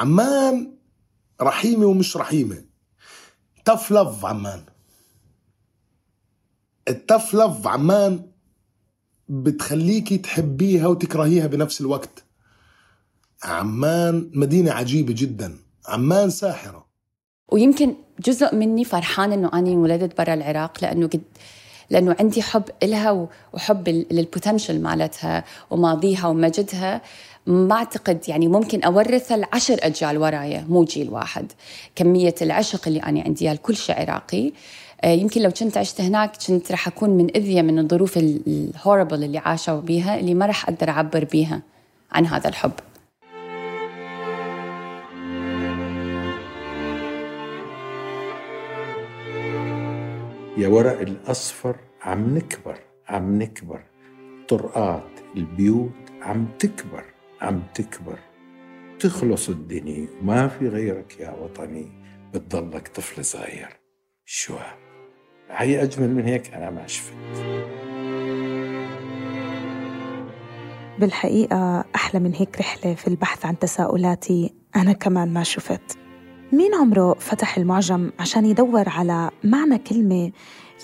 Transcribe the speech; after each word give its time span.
عمان 0.00 0.74
رحيمة 1.42 1.86
ومش 1.86 2.16
رحيمة. 2.16 2.64
تف 3.64 3.92
لف 3.92 4.24
عمان. 4.24 4.64
التف 6.88 7.34
لف 7.34 7.66
عمان 7.66 8.26
بتخليكي 9.28 10.18
تحبيها 10.18 10.86
وتكرهيها 10.86 11.46
بنفس 11.46 11.80
الوقت. 11.80 12.24
عمان 13.42 14.30
مدينة 14.34 14.72
عجيبة 14.72 15.14
جدا. 15.16 15.58
عمان 15.86 16.30
ساحرة. 16.30 16.86
ويمكن 17.48 17.94
جزء 18.20 18.54
مني 18.54 18.84
فرحان 18.84 19.32
إنه 19.32 19.50
أنا 19.52 19.68
انولدت 19.68 20.18
برا 20.18 20.34
العراق 20.34 20.78
لأنه 20.82 21.06
قد 21.06 21.22
لأنه 21.90 22.16
عندي 22.20 22.42
حب 22.42 22.64
إلها 22.82 23.28
وحب 23.52 23.88
للبوتنشل 23.88 24.82
مالتها 24.82 25.44
وماضيها 25.70 26.26
ومجدها. 26.26 27.02
ما 27.46 27.74
أعتقد 27.74 28.28
يعني 28.28 28.48
ممكن 28.48 28.82
اورثها 28.82 29.36
لعشر 29.36 29.76
أجيال 29.82 30.18
ورايا 30.18 30.66
مو 30.68 30.84
جيل 30.84 31.10
واحد. 31.10 31.52
كمية 31.96 32.34
العشق 32.42 32.88
اللي 32.88 33.00
أنا 33.00 33.22
عندي 33.22 33.52
لكل 33.52 33.76
شيء 33.76 34.00
عراقي. 34.00 34.52
آه، 35.04 35.12
يمكن 35.12 35.42
لو 35.42 35.50
كنت 35.50 35.76
عشت 35.76 36.00
هناك 36.00 36.32
كنت 36.48 36.72
رح 36.72 36.88
أكون 36.88 37.10
من 37.10 37.36
إذية 37.36 37.62
من 37.62 37.78
الظروف 37.78 38.16
الهوربل 38.16 39.24
اللي 39.24 39.38
عاشوا 39.38 39.80
بيها 39.80 40.20
اللي 40.20 40.34
ما 40.34 40.46
رح 40.46 40.68
أقدر 40.68 40.90
أعبر 40.90 41.24
بيها 41.24 41.62
عن 42.12 42.26
هذا 42.26 42.48
الحب. 42.48 42.72
يا 50.58 50.68
ورق 50.68 51.00
الأصفر 51.00 51.76
عم 52.02 52.36
نكبر 52.36 52.78
عم 53.08 53.38
نكبر. 53.42 53.82
طرقات 54.48 55.10
البيوت 55.36 55.90
عم 56.22 56.48
تكبر. 56.58 57.13
عم 57.40 57.62
تكبر. 57.74 58.18
تخلص 58.98 59.48
الدنيا 59.48 60.08
وما 60.22 60.48
في 60.48 60.68
غيرك 60.68 61.20
يا 61.20 61.30
وطني. 61.30 61.92
بتضلك 62.34 62.88
طفل 62.88 63.24
صغير. 63.24 63.68
شو؟ 64.24 64.54
هي 65.50 65.82
أجمل 65.82 66.10
من 66.10 66.24
هيك 66.24 66.54
أنا 66.54 66.70
ما 66.70 66.86
شفت. 66.86 67.14
بالحقيقة 71.00 71.84
أحلى 71.94 72.20
من 72.20 72.34
هيك 72.34 72.58
رحلة 72.60 72.94
في 72.94 73.08
البحث 73.08 73.46
عن 73.46 73.58
تساؤلاتي 73.58 74.54
أنا 74.76 74.92
كمان 74.92 75.32
ما 75.32 75.42
شفت. 75.42 75.98
مين 76.52 76.74
عمره 76.74 77.14
فتح 77.14 77.56
المعجم 77.56 78.10
عشان 78.18 78.46
يدور 78.46 78.88
على 78.88 79.30
معنى 79.44 79.78
كلمة 79.78 80.32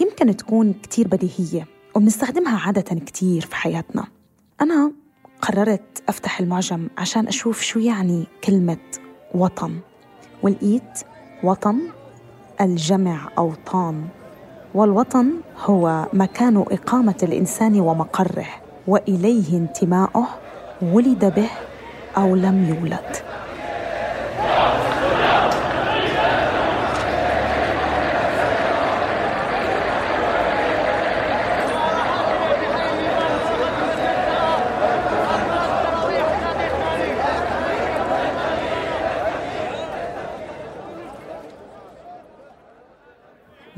يمكن 0.00 0.36
تكون 0.36 0.72
كتير 0.72 1.08
بديهية 1.08 1.66
وبنستخدمها 1.94 2.66
عادة 2.66 2.94
كتير 2.94 3.42
في 3.42 3.56
حياتنا؟ 3.56 4.06
أنا 4.60 4.92
قررت 5.42 6.02
أفتح 6.08 6.40
المعجم 6.40 6.88
عشان 6.98 7.28
أشوف 7.28 7.60
شو 7.60 7.78
يعني 7.78 8.26
كلمة 8.44 8.78
وطن. 9.34 9.78
ولقيت 10.42 11.00
وطن 11.44 11.78
الجمع 12.60 13.28
أوطان 13.38 14.04
والوطن 14.74 15.30
هو 15.64 16.06
مكان 16.12 16.56
إقامة 16.56 17.14
الإنسان 17.22 17.80
ومقره 17.80 18.46
وإليه 18.86 19.56
انتماؤه 19.56 20.26
ولد 20.82 21.34
به 21.34 21.50
أو 22.16 22.36
لم 22.36 22.64
يولد. 22.68 23.29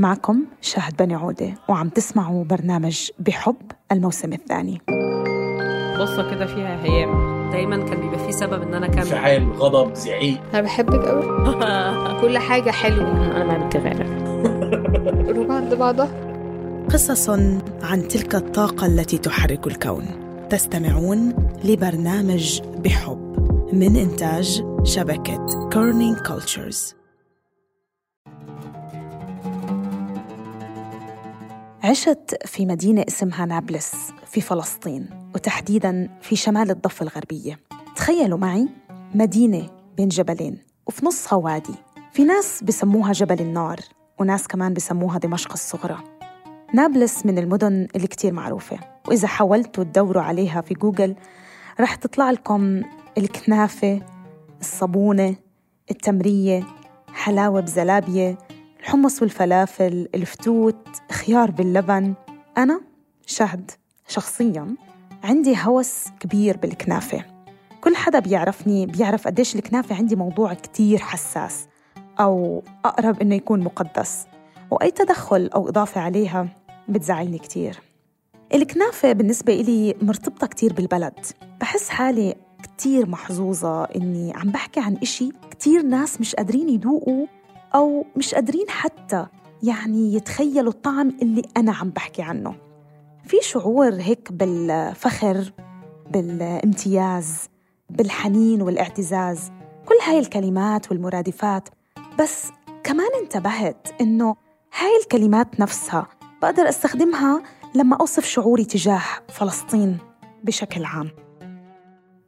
معكم 0.02 0.44
شاهد 0.60 0.96
بني 0.96 1.14
عودة 1.14 1.54
وعم 1.68 1.88
تسمعوا 1.88 2.44
برنامج 2.44 3.08
بحب 3.18 3.56
الموسم 3.92 4.32
الثاني. 4.32 4.80
قصة 5.98 6.30
كده 6.30 6.46
فيها 6.46 6.84
هيام. 6.84 7.32
دايما 7.52 7.76
كان 7.76 8.00
بيبقى 8.00 8.18
في 8.26 8.32
سبب 8.32 8.62
إن 8.62 8.74
أنا 8.74 8.86
اكمل 8.86 8.98
انفعال 8.98 9.52
غضب 9.52 9.94
زعيق. 9.94 10.40
أنا 10.54 10.62
بحبك 10.62 11.04
قوي 11.04 11.22
كل 12.20 12.38
حاجة 12.38 12.70
حلوة. 12.70 13.36
أنا 13.36 13.44
ما 13.44 13.52
عملت 13.54 13.76
غيرك. 13.76 14.22
قلوب 15.28 15.52
عند 15.52 15.74
بعضها. 15.74 16.08
قصص 16.92 17.30
عن 17.82 18.08
تلك 18.08 18.34
الطاقة 18.34 18.86
التي 18.86 19.18
تحرك 19.18 19.66
الكون. 19.66 20.06
تستمعون 20.50 21.34
لبرنامج 21.64 22.60
بحب 22.84 23.32
من 23.72 23.96
إنتاج 23.96 24.64
شبكة 24.84 25.68
Kerning 25.72 26.16
Cultures 26.16 26.94
عشت 31.84 32.36
في 32.44 32.66
مدينة 32.66 33.04
اسمها 33.08 33.46
نابلس 33.46 33.94
في 34.26 34.40
فلسطين 34.40 35.06
وتحديدا 35.34 36.18
في 36.20 36.36
شمال 36.36 36.70
الضفة 36.70 37.02
الغربية. 37.02 37.58
تخيلوا 37.96 38.38
معي 38.38 38.68
مدينة 39.14 39.70
بين 39.96 40.08
جبلين 40.08 40.58
وفي 40.86 41.06
نصها 41.06 41.36
وادي 41.36 41.74
في 42.12 42.24
ناس 42.24 42.64
بسموها 42.64 43.12
جبل 43.12 43.40
النار 43.40 43.80
وناس 44.20 44.48
كمان 44.48 44.74
بسموها 44.74 45.18
دمشق 45.18 45.52
الصغرى. 45.52 45.98
نابلس 46.74 47.26
من 47.26 47.38
المدن 47.38 47.88
اللي 47.96 48.06
كتير 48.06 48.32
معروفة 48.32 48.78
وإذا 49.08 49.28
حاولتوا 49.28 49.84
تدوروا 49.84 50.22
عليها 50.22 50.60
في 50.60 50.74
جوجل 50.74 51.14
رح 51.80 51.94
تطلع 51.94 52.30
لكم 52.30 52.82
الكنافة 53.18 54.00
الصابونة 54.60 55.36
التمرية 55.90 56.66
حلاوة 57.12 57.60
بزلابية 57.60 58.38
الحمص 58.82 59.22
والفلافل 59.22 60.08
الفتوت 60.14 60.88
خيار 61.12 61.50
باللبن. 61.50 62.14
أنا 62.58 62.80
شهد 63.26 63.70
شخصياً 64.08 64.76
عندي 65.24 65.56
هوس 65.62 66.04
كبير 66.20 66.56
بالكنافة. 66.56 67.24
كل 67.80 67.96
حدا 67.96 68.18
بيعرفني 68.18 68.86
بيعرف 68.86 69.26
قديش 69.26 69.56
الكنافة 69.56 69.96
عندي 69.96 70.16
موضوع 70.16 70.54
كتير 70.54 70.98
حساس 70.98 71.66
أو 72.20 72.62
أقرب 72.84 73.20
إنه 73.20 73.34
يكون 73.34 73.60
مقدس. 73.60 74.26
وأي 74.70 74.90
تدخل 74.90 75.50
أو 75.54 75.68
إضافة 75.68 76.00
عليها 76.00 76.48
بتزعلني 76.88 77.38
كتير. 77.38 77.80
الكنافة 78.54 79.12
بالنسبة 79.12 79.52
إلي 79.52 79.94
مرتبطة 80.02 80.46
كتير 80.46 80.72
بالبلد. 80.72 81.26
بحس 81.60 81.88
حالي 81.88 82.34
كتير 82.62 83.08
محظوظة 83.08 83.84
إني 83.84 84.32
عم 84.36 84.50
بحكي 84.50 84.80
عن 84.80 84.96
إشي 85.02 85.30
كتير 85.50 85.82
ناس 85.82 86.20
مش 86.20 86.34
قادرين 86.34 86.68
يدوقوا 86.68 87.26
أو 87.74 88.06
مش 88.16 88.34
قادرين 88.34 88.70
حتى 88.70 89.26
يعني 89.62 90.14
يتخيلوا 90.14 90.72
الطعم 90.72 91.08
اللي 91.22 91.42
أنا 91.56 91.72
عم 91.72 91.90
بحكي 91.90 92.22
عنه. 92.22 92.54
في 93.24 93.36
شعور 93.42 93.94
هيك 93.94 94.32
بالفخر 94.32 95.52
بالامتياز 96.10 97.48
بالحنين 97.90 98.62
والاعتزاز. 98.62 99.50
كل 99.86 99.94
هاي 100.06 100.18
الكلمات 100.18 100.90
والمرادفات. 100.90 101.68
بس 102.18 102.46
كمان 102.84 103.08
انتبهت 103.22 103.88
إنه 104.00 104.36
هاي 104.78 104.90
الكلمات 105.02 105.60
نفسها 105.60 106.06
بقدر 106.42 106.68
أستخدمها 106.68 107.42
لما 107.74 107.96
أوصف 107.96 108.24
شعوري 108.24 108.64
تجاه 108.64 109.02
فلسطين 109.28 109.98
بشكل 110.44 110.84
عام. 110.84 111.10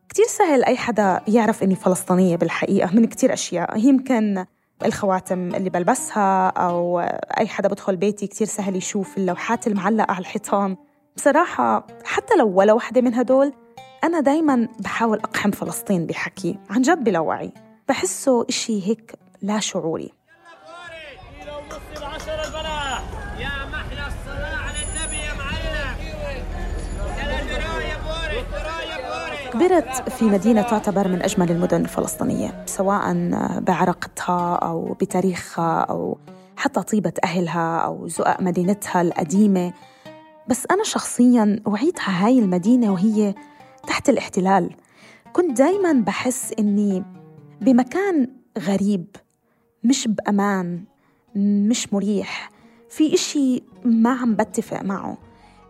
كتير 0.09 0.25
سهل 0.25 0.65
أي 0.65 0.77
حدا 0.77 1.21
يعرف 1.29 1.63
إني 1.63 1.75
فلسطينية 1.75 2.37
بالحقيقة 2.37 2.95
من 2.95 3.05
كتير 3.05 3.33
أشياء. 3.33 3.79
يمكن 3.79 4.45
الخواتم 4.85 5.55
اللي 5.55 5.71
بلبسها 5.71 6.49
أو 6.49 7.01
أي 7.39 7.47
حدا 7.47 7.69
بدخل 7.69 7.97
بيتي 7.97 8.27
كتير 8.27 8.47
سهل 8.47 8.77
يشوف 8.77 9.19
اللوحات 9.19 9.67
المعلقة 9.67 10.13
على 10.13 10.21
الحيطان. 10.21 10.77
بصراحة 11.17 11.87
حتى 12.05 12.35
لو 12.39 12.49
ولا 12.49 12.73
وحدة 12.73 13.01
من 13.01 13.15
هدول 13.15 13.53
أنا 14.05 14.21
دايما 14.21 14.69
بحاول 14.81 15.19
أقحم 15.19 15.51
فلسطين 15.51 16.07
بحكي 16.07 16.59
عن 16.71 16.83
جد 16.83 17.05
بلا 17.05 17.19
وعي. 17.19 17.53
بحسه 17.89 18.47
إشي 18.49 18.89
هيك 18.89 19.15
لا 19.43 19.61
شعوري. 19.61 20.13
كبرت 29.55 30.09
في 30.11 30.25
مدينة 30.25 30.63
تعتبر 30.63 31.09
من 31.09 31.23
أجمل 31.23 31.51
المدن 31.51 31.81
الفلسطينية 31.81 32.65
سواء 32.67 33.13
بعراقتها 33.61 34.55
أو 34.55 34.93
بتاريخها 35.01 35.81
أو 35.81 36.19
حتى 36.57 36.83
طيبة 36.83 37.13
أهلها 37.25 37.79
أو 37.79 38.09
زقاق 38.09 38.43
مدينتها 38.43 39.03
القديمة. 39.03 39.73
بس 40.49 40.67
أنا 40.71 40.85
شخصياً 40.85 41.61
وعيتها 41.67 42.27
هاي 42.27 42.39
المدينة 42.39 42.93
وهي 42.93 43.35
تحت 43.87 44.09
الاحتلال. 44.09 44.71
كنت 45.33 45.59
دايماً 45.59 45.93
بحس 45.93 46.53
إني 46.59 47.05
بمكان 47.61 48.29
غريب 48.59 49.07
مش 49.85 50.09
بأمان 50.09 50.85
مش 51.37 51.93
مريح 51.93 52.51
في 52.89 53.15
إشي 53.15 53.63
ما 53.85 54.11
عم 54.11 54.35
بتفق 54.35 54.83
معه. 54.83 55.19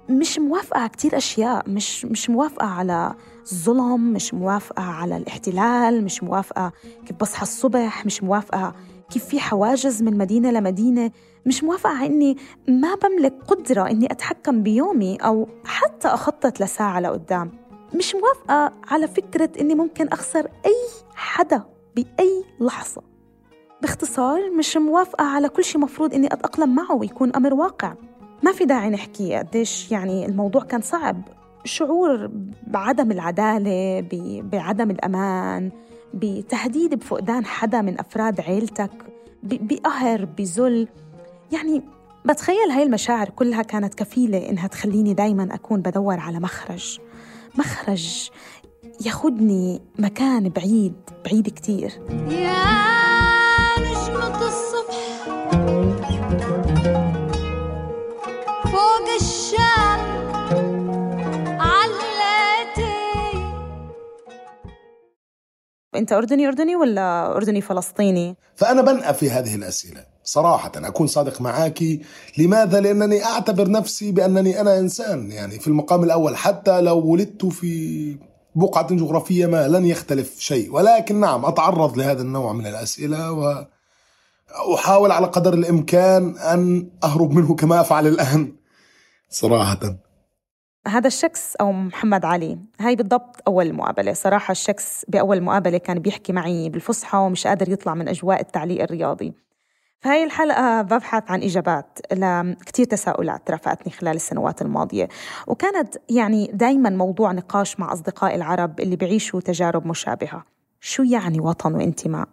مش 0.08 0.38
موافقة 0.38 0.80
على 0.80 0.88
كتير 0.88 1.16
أشياء. 1.16 1.70
مش 1.70 2.04
مش 2.04 2.30
موافقة 2.30 2.66
على 2.66 3.14
الظلم 3.52 4.12
مش 4.12 4.34
موافقة 4.34 4.82
على 4.82 5.16
الاحتلال 5.16 6.04
مش 6.04 6.22
موافقة 6.22 6.72
كيف 7.06 7.16
بصحى 7.16 7.42
الصبح 7.42 8.06
مش 8.06 8.22
موافقة 8.22 8.74
كيف 9.10 9.24
في 9.24 9.40
حواجز 9.40 10.02
من 10.02 10.18
مدينة 10.18 10.50
لمدينة. 10.50 11.10
مش 11.46 11.64
موافقة 11.64 11.90
على 11.96 12.06
إني 12.06 12.36
ما 12.68 12.94
بملك 12.94 13.34
قدرة 13.48 13.90
إني 13.90 14.12
أتحكم 14.12 14.62
بيومي 14.62 15.16
أو 15.16 15.48
حتى 15.64 16.08
أخطط 16.08 16.60
لساعة 16.60 17.00
لقدام. 17.00 17.50
مش 17.94 18.14
موافقة 18.14 18.72
على 18.88 19.08
فكرة 19.08 19.50
إني 19.60 19.74
ممكن 19.74 20.08
أخسر 20.08 20.46
أي 20.66 21.04
حدا 21.14 21.62
بأي 21.96 22.44
لحظة. 22.60 23.02
باختصار 23.82 24.50
مش 24.50 24.76
موافقة 24.76 25.24
على 25.24 25.48
كل 25.48 25.64
شيء 25.64 25.80
مفروض 25.80 26.14
إني 26.14 26.26
أتأقلم 26.26 26.74
معه 26.74 26.92
ويكون 26.94 27.36
أمر 27.36 27.54
واقع. 27.54 27.94
ما 28.44 28.52
في 28.52 28.64
داعي 28.64 28.90
نحكي 28.90 29.34
قديش 29.34 29.92
يعني 29.92 30.26
الموضوع 30.26 30.62
كان 30.62 30.80
صعب. 30.80 31.22
شعور 31.64 32.30
بعدم 32.66 33.10
العدالة 33.10 34.06
بعدم 34.52 34.90
الأمان 34.90 35.70
بتهديد 36.14 36.94
بفقدان 36.94 37.44
حدا 37.44 37.80
من 37.80 38.00
أفراد 38.00 38.40
عيلتك 38.40 38.90
بقهر 39.42 40.24
بذل. 40.24 40.88
يعني 41.52 41.82
بتخيل 42.24 42.70
هاي 42.70 42.82
المشاعر 42.82 43.28
كلها 43.28 43.62
كانت 43.62 43.94
كفيلة 43.94 44.50
إنها 44.50 44.66
تخليني 44.66 45.14
دايما 45.14 45.54
أكون 45.54 45.80
بدور 45.80 46.20
على 46.20 46.40
مخرج. 46.40 46.98
مخرج 47.58 48.30
ياخدني 49.06 49.80
مكان 49.98 50.48
بعيد 50.48 50.94
بعيد 51.24 51.48
كتير. 51.48 51.92
يا 52.28 52.93
أنت 65.96 66.12
أردني 66.12 66.48
أردني 66.48 66.76
ولا 66.76 67.36
أردني 67.36 67.60
فلسطيني؟ 67.60 68.36
فأنا 68.56 68.82
بنأى 68.82 69.14
في 69.14 69.30
هذه 69.30 69.54
الأسئلة. 69.54 70.04
صراحة 70.24 70.72
أكون 70.76 71.06
صادق 71.06 71.40
معك 71.40 71.82
لماذا؟ 72.38 72.80
لأنني 72.80 73.24
أعتبر 73.24 73.70
نفسي 73.70 74.12
بأنني 74.12 74.60
أنا 74.60 74.78
إنسان 74.78 75.32
يعني 75.32 75.58
في 75.58 75.68
المقام 75.68 76.04
الأول 76.04 76.36
حتى 76.36 76.80
لو 76.80 76.98
ولدت 76.98 77.46
في 77.46 78.16
بقعة 78.54 78.94
جغرافية 78.94 79.46
ما 79.46 79.68
لن 79.68 79.86
يختلف 79.86 80.38
شيء. 80.38 80.74
ولكن 80.74 81.20
نعم 81.20 81.44
أتعرض 81.44 81.98
لهذا 81.98 82.22
النوع 82.22 82.52
من 82.52 82.66
الأسئلة 82.66 83.32
وأحاول 84.68 85.10
على 85.10 85.26
قدر 85.26 85.54
الإمكان 85.54 86.38
أن 86.38 86.88
أهرب 87.04 87.32
منه 87.32 87.54
كما 87.54 87.80
أفعل 87.80 88.06
الآن. 88.06 88.52
صراحة. 89.30 89.80
هذا 90.88 91.06
الشخص 91.06 91.54
أو 91.60 91.72
محمد 91.72 92.24
علي 92.24 92.58
هاي 92.80 92.96
بالضبط 92.96 93.36
أول 93.46 93.72
مقابلة 93.72 94.12
صراحة 94.12 94.52
الشخص 94.52 95.04
بأول 95.08 95.40
مقابلة 95.40 95.78
كان 95.78 95.98
بيحكي 95.98 96.32
معي 96.32 96.68
بالفصحى 96.68 97.18
ومش 97.18 97.46
قادر 97.46 97.68
يطلع 97.68 97.94
من 97.94 98.08
أجواء 98.08 98.40
التعليق 98.40 98.82
الرياضي 98.82 99.34
فهاي 100.00 100.24
الحلقة 100.24 100.82
ببحث 100.82 101.30
عن 101.30 101.42
إجابات 101.42 101.98
لكتير 102.12 102.84
تساؤلات 102.84 103.50
رافقتني 103.50 103.92
خلال 103.92 104.16
السنوات 104.16 104.62
الماضية 104.62 105.08
وكانت 105.46 105.96
يعني 106.08 106.50
دايما 106.52 106.90
موضوع 106.90 107.32
نقاش 107.32 107.80
مع 107.80 107.92
أصدقائي 107.92 108.34
العرب 108.34 108.80
اللي 108.80 108.96
بيعيشوا 108.96 109.40
تجارب 109.40 109.86
مشابهة 109.86 110.44
شو 110.80 111.02
يعني 111.02 111.40
وطن 111.40 111.74
وانتماء؟ 111.74 112.28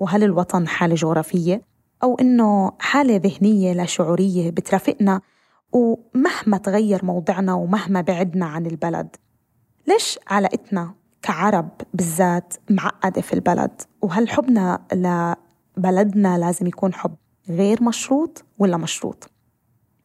وهل 0.00 0.24
الوطن 0.24 0.68
حالة 0.68 0.94
جغرافية؟ 0.94 1.62
أو 2.02 2.16
إنه 2.20 2.72
حالة 2.78 3.16
ذهنية 3.16 3.72
لا 3.72 3.84
شعورية 3.84 4.50
بترافقنا 4.50 5.20
ومهما 5.72 6.58
تغير 6.58 7.04
موضعنا 7.04 7.54
ومهما 7.54 8.00
بعدنا 8.00 8.46
عن 8.46 8.66
البلد 8.66 9.16
ليش 9.88 10.18
علاقتنا 10.26 10.94
كعرب 11.22 11.68
بالذات 11.94 12.54
معقدة 12.70 13.20
في 13.20 13.32
البلد؟ 13.32 13.82
وهل 14.02 14.28
حبنا 14.28 14.86
لبلدنا 14.92 16.38
لازم 16.38 16.66
يكون 16.66 16.94
حب 16.94 17.14
غير 17.48 17.82
مشروط 17.82 18.44
ولا 18.58 18.76
مشروط؟ 18.76 19.30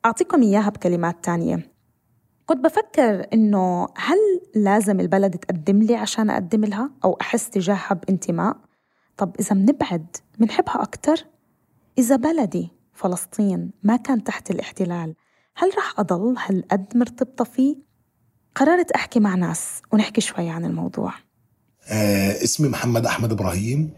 أعطيكم 0.05 0.41
إياها 0.41 0.69
بكلمات 0.69 1.23
تانية. 1.23 1.71
كنت 2.45 2.63
بفكر 2.63 3.27
إنه 3.33 3.87
هل 3.97 4.17
لازم 4.55 4.99
البلد 4.99 5.35
تقدم 5.35 5.79
لي 5.79 5.95
عشان 5.95 6.29
أقدم 6.29 6.65
لها 6.65 6.91
أو 7.03 7.17
أحس 7.21 7.49
تجاهها 7.49 7.93
بانتماء 7.93 8.57
طب 9.17 9.35
إذا 9.39 9.55
منبعد 9.55 10.15
منحبها 10.39 10.81
أكتر؟ 10.81 11.25
إذا 11.97 12.15
بلدي 12.15 12.69
فلسطين 12.93 13.71
ما 13.83 13.95
كان 13.95 14.23
تحت 14.23 14.51
الاحتلال 14.51 15.15
هل 15.59 15.71
رح 15.77 15.99
أضل 15.99 16.35
هالقد 16.45 16.85
مرتبطة 16.97 17.43
فيه؟ 17.43 17.75
قررت 18.55 18.91
أحكي 18.91 19.19
مع 19.19 19.35
ناس 19.35 19.81
ونحكي 19.93 20.21
شوي 20.21 20.49
عن 20.49 20.65
الموضوع. 20.65 21.13
آه 21.87 22.43
اسمي 22.43 22.69
محمد 22.69 23.05
أحمد 23.05 23.31
إبراهيم. 23.31 23.91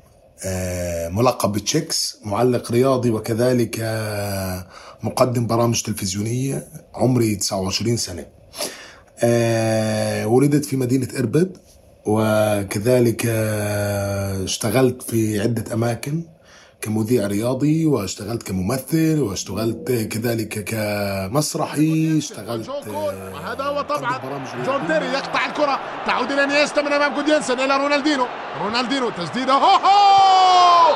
آه 0.46 1.10
ملقب 1.10 1.52
بتشيكس 1.52 2.18
معلق 2.26 2.72
رياضي 2.72 3.10
وكذلك 3.12 3.78
آه 3.82 4.68
مقدم 5.04 5.48
برامج 5.48 5.82
تلفزيونية 5.82 6.68
عمري 6.94 7.36
29 7.36 7.98
سنة. 7.98 8.26
آه 9.24 10.28
ولدت 10.28 10.66
في 10.66 10.76
مدينة 10.78 11.08
إربد 11.20 11.58
وكذلك 12.06 13.24
آه 13.30 14.44
اشتغلت 14.44 15.02
في 15.02 15.42
عدة 15.42 15.74
أماكن. 15.74 16.24
كمذيع 16.82 17.28
رياضي 17.28 17.86
واشتغلت 17.86 18.44
كممثل 18.44 19.20
واشتغلت 19.20 19.92
كذلك 19.92 20.64
كمسرحي 20.64 22.18
اشتغلت 22.18 22.70
هذا 23.46 23.64
هو 23.64 23.82
طبعا 23.82 24.20
جون. 24.66 24.88
تيري 24.88 25.06
يقطع 25.06 25.46
الكرة 25.46 25.80
تعود 26.06 26.32
إلى 26.32 26.46
نيستا 26.46 26.82
من 26.82 26.94
أمام 26.94 27.16
جودينسن 27.16 27.60
إلى 27.60 27.78
رونالدينو 27.78 28.26
رونالدينو 28.64 29.10
تسديدة 29.10 29.54
هو 29.54 29.76
هو 29.86 30.96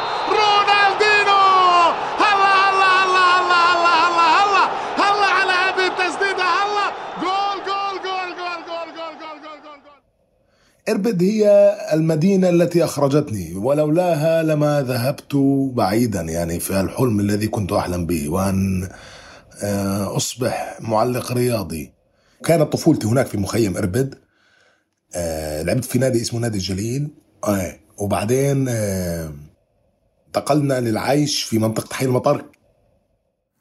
إربد 10.89 11.23
هي 11.23 11.77
المدينة 11.93 12.49
التي 12.49 12.83
أخرجتني. 12.83 13.55
ولولاها 13.55 14.43
لما 14.43 14.81
ذهبت 14.81 15.35
بعيدا 15.73 16.21
يعني 16.21 16.59
في 16.59 16.81
الحلم 16.81 17.19
الذي 17.19 17.47
كنت 17.47 17.71
أحلم 17.71 18.05
به. 18.05 18.29
وأن 18.29 18.89
آه، 19.63 20.17
أصبح 20.17 20.77
معلق 20.81 21.31
رياضي. 21.31 21.93
كانت 22.45 22.73
طفولتي 22.73 23.07
هناك 23.07 23.27
في 23.27 23.37
مخيم 23.37 23.77
إربد. 23.77 24.15
آه، 25.15 25.61
لعبت 25.61 25.85
في 25.85 25.99
نادي 25.99 26.21
اسمه 26.21 26.39
نادي 26.39 26.57
الجليل. 26.57 27.09
آه، 27.47 27.75
وبعدين 27.97 28.67
انتقلنا 30.27 30.79
للعيش 30.81 31.43
في 31.43 31.59
منطقة 31.59 31.93
حي 31.93 32.05
المطر. 32.05 32.45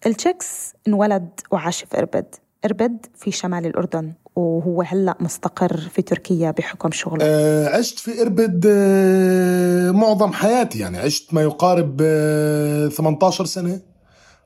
التشيكس 0.07 0.73
انولد 0.89 1.29
وعاش 1.51 1.85
في 1.85 1.99
إربد. 1.99 2.35
إربد 2.65 3.07
في 3.15 3.31
شمال 3.31 3.67
الأردن. 3.67 4.13
وهو 4.37 4.83
هلأ 4.83 5.17
مستقر 5.21 5.77
في 5.77 6.03
تركيا 6.03 6.51
بحكم 6.51 6.91
شغله؟ 6.91 7.19
آه، 7.23 7.79
عشت 7.79 7.99
في 7.99 8.23
إربد 8.23 8.67
آه، 8.69 9.91
معظم 9.91 10.33
حياتي 10.33 10.79
يعني. 10.79 10.99
عشت 10.99 11.35
ما 11.35 11.43
يقارب 11.43 12.01
آه، 12.03 12.89
18 12.89 13.45
سنة 13.45 13.81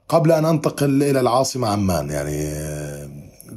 قبل 0.08 0.32
أن 0.32 0.44
أنتقل 0.44 1.02
إلى 1.02 1.20
العاصمة 1.20 1.68
عمان. 1.68 2.10
يعني 2.10 2.42
آه، 2.42 3.08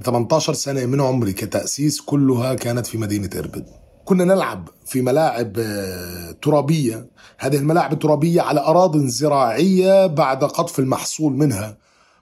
18 0.03 0.53
سنة 0.53 0.86
من 0.86 1.01
عمري 1.01 1.33
كتأسيس 1.33 2.01
كلها 2.01 2.53
كانت 2.53 2.86
في 2.88 2.98
مدينة 2.98 3.29
إربد. 3.38 3.65
كنا 4.05 4.24
نلعب 4.24 4.69
في 4.86 5.01
ملاعب 5.01 5.53
آه، 5.59 6.31
ترابية. 6.41 7.07
هذه 7.38 7.55
الملاعب 7.57 7.93
الترابية 7.93 8.41
على 8.41 8.59
أراضٍ 8.59 8.98
زراعية 8.98 10.07
بعد 10.07 10.43
قطف 10.43 10.79
المحصول 10.79 11.33
منها. 11.33 11.77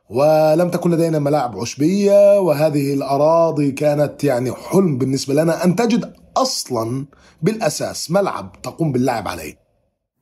ولم 0.10 0.70
تكن 0.70 0.92
لدينا 0.92 1.20
ملاعب 1.20 1.60
عشبية 1.60 2.40
وهذه 2.40 2.94
الأراضي 2.94 3.72
كانت 3.72 4.24
يعني 4.24 4.52
حلم 4.52 4.98
بالنسبة 4.98 5.34
لنا 5.34 5.64
أن 5.66 5.76
تجد 5.76 6.14
أصلا 6.38 7.06
بالأساس 7.42 8.12
ملعب 8.12 8.52
تقوم 8.64 8.92
باللعب 8.92 9.28
عليه. 9.28 9.56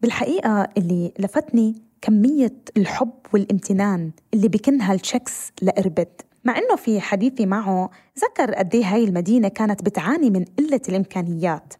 بالحقيقة 0.01 0.67
اللي 0.77 1.11
لفتني 1.19 1.81
كمية 2.01 2.55
الحب 2.77 3.13
والامتنان 3.33 4.11
اللي 4.33 4.47
بكنها 4.47 4.93
التشيكس 4.93 5.51
لإربد. 5.61 6.21
مع 6.43 6.57
إنه 6.57 6.75
في 6.75 7.01
حديثي 7.01 7.45
معه 7.45 7.89
ذكر 8.19 8.53
قد 8.55 8.75
إيه 8.75 8.83
هاي 8.85 9.03
المدينة 9.03 9.47
كانت 9.47 9.83
بتعاني 9.83 10.29
من 10.29 10.45
قلة 10.59 10.81
الإمكانيات. 10.89 11.73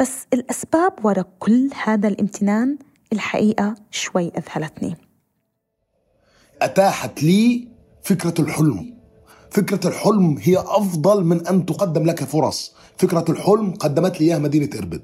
بس 0.00 0.26
الأسباب 0.32 0.92
وراء 1.04 1.28
كل 1.38 1.70
هذا 1.84 2.08
الامتنان 2.08 2.78
الحقيقة 3.12 3.74
شوي 3.90 4.32
أذهلتني. 4.36 5.07
أتاحت 6.62 7.22
لي 7.22 7.68
فكرة 8.02 8.34
الحلم. 8.38 8.94
فكرة 9.50 9.88
الحلم 9.88 10.38
هي 10.42 10.58
أفضل 10.58 11.24
من 11.24 11.46
أن 11.46 11.66
تقدم 11.66 12.04
لك 12.04 12.24
فرص. 12.24 12.74
فكرة 12.96 13.24
الحلم 13.28 13.74
قدمت 13.74 14.20
لي 14.20 14.26
إياها 14.26 14.38
مدينة 14.38 14.70
إربد. 14.78 15.02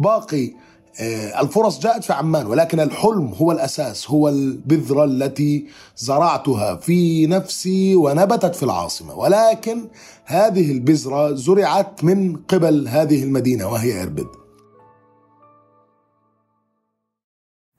باقي 0.00 0.52
آه، 1.00 1.40
الفرص 1.40 1.78
جاءت 1.80 2.04
في 2.04 2.12
عمان 2.12 2.46
ولكن 2.46 2.80
الحلم 2.80 3.34
هو 3.34 3.52
الأساس 3.52 4.10
هو 4.10 4.28
البذرة 4.28 5.04
التي 5.04 5.66
زرعتها 5.96 6.76
في 6.76 7.26
نفسي 7.26 7.96
ونبتت 7.96 8.54
في 8.54 8.62
العاصمة. 8.62 9.14
ولكن 9.14 9.88
هذه 10.24 10.72
البذرة 10.72 11.34
زرعت 11.34 12.04
من 12.04 12.36
قبل 12.36 12.88
هذه 12.88 13.24
المدينة 13.24 13.66
وهي 13.68 14.02
إربد. 14.02 14.26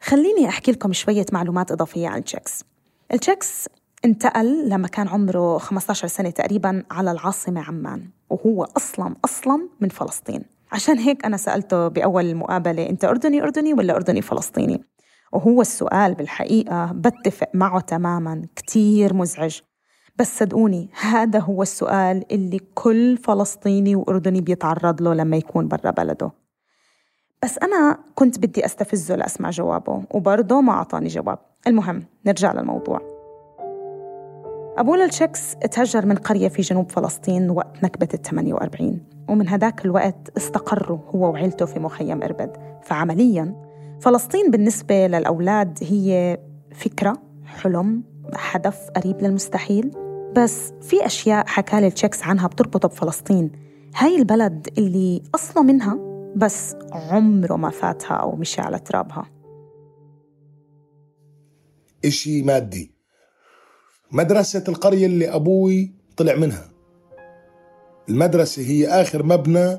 خليني 0.01 0.49
أحكي 0.49 0.71
لكم 0.71 0.93
شوية 0.93 1.25
معلومات 1.31 1.71
إضافية 1.71 2.07
عن 2.07 2.23
تشيكس 2.23 2.63
التشيكس 3.13 3.69
انتقل 4.05 4.69
لما 4.69 4.87
كان 4.87 5.07
عمره 5.07 5.57
15 5.57 6.07
سنة 6.07 6.29
تقريبا 6.29 6.83
على 6.91 7.11
العاصمة 7.11 7.61
عمان 7.61 8.09
وهو 8.29 8.63
أصلا 8.77 9.15
أصلا 9.25 9.69
من 9.81 9.89
فلسطين. 9.89 10.43
عشان 10.71 10.97
هيك 10.97 11.25
أنا 11.25 11.37
سألته 11.37 11.87
بأول 11.87 12.25
المقابلة 12.25 12.89
أنت 12.89 13.05
أردني 13.05 13.43
أردني 13.43 13.73
ولا 13.73 13.95
أردني 13.95 14.21
فلسطيني؟ 14.21 14.83
وهو 15.33 15.61
السؤال 15.61 16.13
بالحقيقة 16.13 16.91
بتفق 16.95 17.47
معه 17.53 17.79
تماما 17.79 18.45
كتير 18.55 19.13
مزعج. 19.13 19.59
بس 20.15 20.39
صدقوني 20.39 20.89
هذا 21.01 21.39
هو 21.39 21.61
السؤال 21.61 22.25
اللي 22.31 22.59
كل 22.73 23.17
فلسطيني 23.17 23.95
وأردني 23.95 24.41
بيتعرض 24.41 25.01
له 25.01 25.13
لما 25.13 25.37
يكون 25.37 25.67
برا 25.67 25.91
بلده. 25.91 26.31
بس 27.43 27.57
أنا 27.57 27.97
كنت 28.15 28.39
بدي 28.39 28.65
أستفزه 28.65 29.15
لأسمع 29.15 29.49
جوابه 29.49 30.03
وبرضه 30.11 30.61
ما 30.61 30.71
أعطاني 30.71 31.07
جواب. 31.07 31.39
المهم 31.67 32.03
نرجع 32.25 32.53
للموضوع. 32.53 33.01
أبو 34.77 34.95
للشكس 34.95 35.55
تهجر 35.71 36.05
من 36.05 36.15
قرية 36.15 36.47
في 36.47 36.61
جنوب 36.61 36.91
فلسطين 36.91 37.49
وقت 37.49 37.83
نكبة 37.83 38.07
ال 38.13 38.21
48 38.21 38.99
ومن 39.29 39.49
هداك 39.49 39.85
الوقت 39.85 40.37
استقروا 40.37 40.97
هو 41.15 41.31
وعيلته 41.31 41.65
في 41.65 41.79
مخيم 41.79 42.23
إربد. 42.23 42.57
فعملياً 42.83 43.55
فلسطين 44.01 44.51
بالنسبة 44.51 45.07
للأولاد 45.07 45.79
هي 45.81 46.37
فكرة 46.75 47.17
حلم 47.45 48.03
هدف 48.51 48.89
قريب 48.95 49.21
للمستحيل. 49.21 49.91
بس 50.37 50.73
في 50.81 51.05
أشياء 51.05 51.47
حكى 51.47 51.81
لي 51.81 51.87
التشيكس 51.87 52.23
عنها 52.23 52.47
بتربطه 52.47 52.87
بفلسطين. 52.87 53.51
هاي 53.95 54.15
البلد 54.15 54.67
اللي 54.77 55.23
أصله 55.35 55.63
منها 55.63 56.10
بس 56.35 56.75
عمره 56.91 57.55
ما 57.55 57.69
فاتها 57.69 58.13
أو 58.13 58.35
مشي 58.35 58.61
على 58.61 58.79
ترابها. 58.79 59.31
إشي 62.05 62.41
مادي. 62.41 62.91
مدرسة 64.11 64.63
القرية 64.67 65.05
اللي 65.05 65.35
أبوي 65.35 65.93
طلع 66.17 66.35
منها. 66.35 66.71
المدرسة 68.09 68.61
هي 68.61 68.87
آخر 68.87 69.23
مبنى 69.23 69.77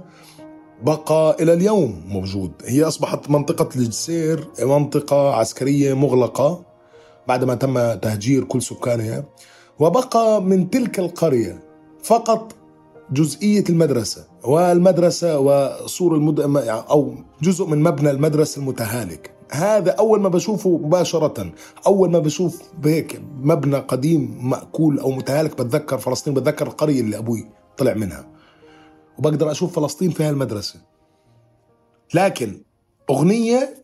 بقى 0.82 1.36
إلى 1.40 1.52
اليوم 1.52 2.02
موجود. 2.08 2.52
هي 2.64 2.82
أصبحت 2.84 3.30
منطقة 3.30 3.68
الجسير 3.76 4.48
منطقة 4.62 5.34
عسكرية 5.34 5.94
مغلقة 5.94 6.64
بعدما 7.28 7.54
تم 7.54 7.94
تهجير 7.94 8.44
كل 8.44 8.62
سكانها. 8.62 9.24
وبقى 9.78 10.42
من 10.42 10.70
تلك 10.70 10.98
القرية 10.98 11.62
فقط 12.02 12.56
جزئية 13.12 13.64
المدرسة. 13.70 14.31
والمدرسة 14.44 15.38
وسور 15.38 16.14
المد... 16.16 16.40
أو 16.66 17.14
جزء 17.42 17.66
من 17.66 17.82
مبنى 17.82 18.10
المدرسة 18.10 18.60
المتهالك. 18.60 19.34
هذا 19.50 19.90
أول 19.90 20.20
ما 20.20 20.28
بشوفه 20.28 20.70
مباشرة 20.70 21.52
أول 21.86 22.10
ما 22.10 22.18
بشوف 22.18 22.62
بهيك 22.78 23.22
مبنى 23.40 23.76
قديم 23.76 24.38
مأكول 24.50 24.98
أو 24.98 25.10
متهالك 25.10 25.62
بتذكر 25.62 25.98
فلسطين 25.98 26.34
بتذكر 26.34 26.66
القرية 26.66 27.00
اللي 27.00 27.18
أبوي 27.18 27.48
طلع 27.76 27.94
منها. 27.94 28.26
وبقدر 29.18 29.50
أشوف 29.50 29.78
فلسطين 29.78 30.10
في 30.10 30.24
هالمدرسة. 30.24 30.80
لكن 32.14 32.62
أغنية 33.10 33.82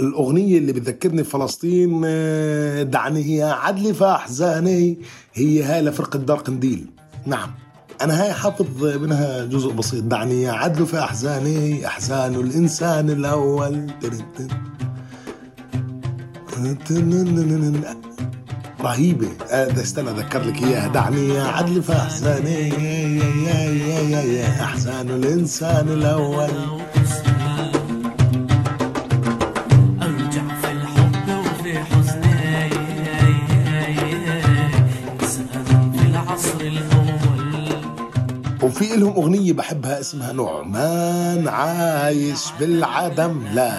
الأغنية 0.00 0.58
اللي 0.58 0.72
بتذكرني 0.72 1.22
بفلسطين 1.22 2.02
آه، 2.04 2.82
دعني 2.82 3.36
يا 3.36 3.46
عدلي 3.46 3.94
فأحزاني 3.94 4.98
هي 5.34 5.62
هاي 5.62 5.82
لفرقة 5.82 6.18
دار 6.18 6.38
قنديل. 6.38 6.86
نعم. 7.26 7.50
أنا 8.02 8.22
هاي 8.22 8.32
حافظ 8.32 8.84
منها 8.84 9.44
جزء 9.44 9.72
بسيط. 9.72 10.04
دعني 10.04 10.42
يا 10.42 10.52
عدل 10.52 10.86
في 10.86 10.98
أحزاني 10.98 11.86
أحزان 11.86 12.34
الإنسان 12.34 13.10
الأول. 13.10 13.86
رهيبة. 18.80 19.28
استنى 19.50 20.10
أذكر 20.10 20.42
لك 20.42 20.62
إياها. 20.62 20.88
دعني 20.88 21.28
يا 21.28 21.42
عدل 21.42 21.82
في 21.82 21.92
أحزاني. 21.92 22.72
أحزان 24.62 25.10
الإنسان 25.10 25.88
الأول. 25.88 26.50
وفي 38.78 38.96
لهم 38.96 39.12
أغنية 39.12 39.52
بحبها 39.52 40.00
اسمها 40.00 40.32
نعمان 40.32 41.48
عايش 41.48 42.44
بالعدم 42.60 43.42
لا 43.54 43.72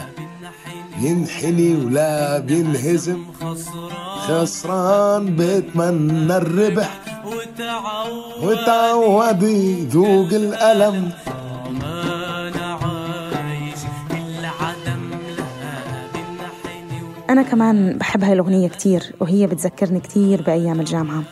ينحني 1.01 1.75
ولا 1.75 2.39
بينهزم. 2.39 3.24
خسران 4.27 5.36
بتمنى 5.38 6.38
الربح 6.38 7.00
وتعود 8.44 9.44
يذوق 9.44 10.34
الألم. 10.34 11.12
أنا 17.29 17.41
كمان 17.41 17.98
بحب 17.98 18.24
هاي 18.24 18.34
الأغنية 18.34 18.68
كتير 18.68 19.15
وهي 19.20 19.48
بتذكرني 19.48 20.00
كتير 20.00 20.41
بأيام 20.41 20.79
الجامعة. 20.79 21.24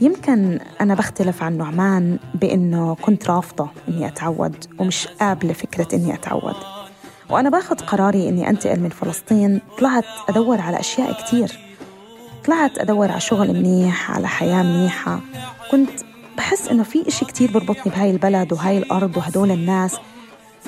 يمكن 0.00 0.58
أنا 0.80 0.94
بختلف 0.94 1.42
عن 1.42 1.58
نعمان 1.58 2.18
بإنه 2.34 2.94
كنت 2.94 3.30
رافضة 3.30 3.68
إني 3.88 4.06
أتعود 4.06 4.64
ومش 4.78 5.06
قابلة 5.06 5.52
فكرة 5.52 5.88
إني 5.94 6.14
أتعود. 6.14 6.56
وأنا 7.30 7.50
باخد 7.50 7.80
قراري 7.80 8.28
إني 8.28 8.50
أنتقل 8.50 8.80
من 8.80 8.88
فلسطين. 8.88 9.60
طلعت 9.78 10.04
أدور 10.28 10.60
على 10.60 10.80
أشياء 10.80 11.12
كتير. 11.12 11.58
طلعت 12.44 12.78
أدور 12.78 13.10
على 13.10 13.20
شغل 13.20 13.52
منيح 13.52 14.10
على 14.10 14.28
حياة 14.28 14.62
منيحة. 14.62 15.20
كنت 15.70 15.90
بحس 16.36 16.68
إنه 16.68 16.82
في 16.82 17.08
إشي 17.08 17.24
كتير 17.24 17.50
بربطني 17.50 17.92
بهاي 17.92 18.10
البلد 18.10 18.52
وهاي 18.52 18.78
الأرض 18.78 19.16
وهدول 19.16 19.50
الناس 19.50 19.96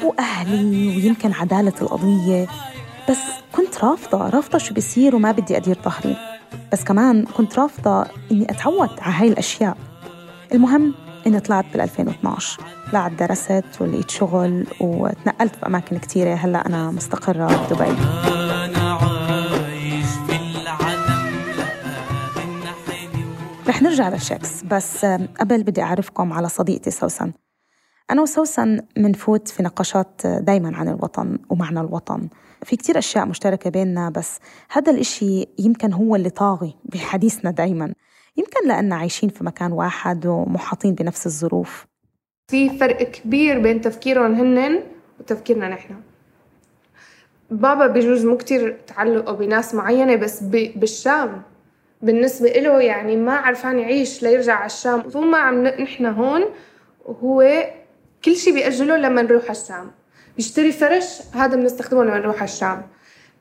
وأهلي 0.02 0.96
ويمكن 0.96 1.32
عدالة 1.32 1.72
القضية. 1.82 2.46
بس 3.10 3.18
كنت 3.56 3.84
رافضة. 3.84 4.28
رافضة 4.28 4.58
شو 4.58 4.74
بيصير 4.74 5.16
وما 5.16 5.32
بدي 5.32 5.56
أدير 5.56 5.78
ظهري. 5.84 6.16
بس 6.72 6.84
كمان 6.84 7.24
كنت 7.24 7.58
رافضة 7.58 8.06
إني 8.32 8.50
أتعود 8.50 8.90
على 9.00 9.14
هاي 9.14 9.28
الأشياء. 9.28 9.76
المهم 10.54 10.94
إني 11.26 11.40
طلعت 11.40 11.64
بال 11.72 11.80
2012 11.80 12.62
طلعت 12.92 13.12
درست 13.12 13.64
ولقيت 13.80 14.10
شغل 14.10 14.66
وتنقلت 14.80 15.52
بأماكن 15.62 15.98
كتيرة. 15.98 16.34
هلأ 16.34 16.66
أنا 16.66 16.90
مستقرة 16.90 17.46
بدبي. 17.46 17.96
رح 23.68 23.82
نرجع 23.82 24.08
للشكس 24.08 24.62
بس 24.62 25.04
قبل 25.40 25.62
بدي 25.62 25.82
أعرفكم 25.82 26.32
على 26.32 26.48
صديقتي 26.48 26.90
سوسن. 26.90 27.32
أنا 28.10 28.22
وسوسن 28.22 28.80
منفوت 28.96 29.48
في 29.48 29.62
نقاشات 29.62 30.26
دايما 30.26 30.76
عن 30.76 30.88
الوطن 30.88 31.38
ومعنى 31.50 31.80
الوطن. 31.80 32.28
في 32.64 32.76
كتير 32.76 32.98
أشياء 32.98 33.26
مشتركة 33.26 33.70
بيننا 33.70 34.10
بس 34.10 34.38
هذا 34.70 34.92
الإشي 34.92 35.46
يمكن 35.58 35.92
هو 35.92 36.16
اللي 36.16 36.30
طاغي 36.30 36.74
بحديثنا 36.84 37.50
دايما. 37.50 37.94
يمكن 38.36 38.68
لأننا 38.68 38.96
عايشين 38.96 39.28
في 39.28 39.44
مكان 39.44 39.72
واحد 39.72 40.26
ومحاطين 40.26 40.94
بنفس 40.94 41.26
الظروف. 41.26 41.86
في 42.50 42.78
فرق 42.78 43.02
كبير 43.02 43.58
بين 43.58 43.80
تفكيرهم 43.80 44.34
هن 44.34 44.82
وتفكيرنا 45.20 45.68
نحن. 45.68 45.94
بابا 47.50 47.86
بجوز 47.86 48.26
مو 48.26 48.36
كتير 48.36 48.80
تعلقه 48.86 49.32
بناس 49.32 49.74
معينة 49.74 50.16
بس 50.16 50.42
بالشام. 50.42 51.42
بالنسبة 52.02 52.48
إله 52.48 52.80
يعني 52.80 53.16
ما 53.16 53.36
عرفان 53.36 53.78
يعيش 53.78 54.22
ليرجع 54.22 54.54
على 54.54 54.66
الشام. 54.66 55.00
طول 55.00 55.26
ما 55.26 55.38
عم 55.38 55.66
نحن 55.66 56.06
هون 56.06 56.44
هو 57.06 57.70
كل 58.24 58.36
شيء 58.36 58.54
بيأجله 58.54 58.96
لما 58.96 59.22
نروح 59.22 59.42
على 59.42 59.50
الشام. 59.50 59.90
بيشتري 60.38 60.72
فرش 60.72 61.18
هذا 61.34 61.56
بنستخدمه 61.56 62.04
لما 62.04 62.18
نروح 62.18 62.36
على 62.36 62.44
الشام. 62.44 62.82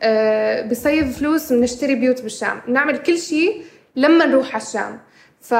أه 0.01 0.73
فلوس 1.03 1.53
بنشتري 1.53 1.95
بيوت 1.95 2.21
بالشام. 2.21 2.61
بنعمل 2.67 2.97
كل 2.97 3.17
شيء 3.17 3.63
لما 3.95 4.25
نروح 4.25 4.55
على 4.55 4.63
الشام. 4.63 4.99
ف 5.41 5.55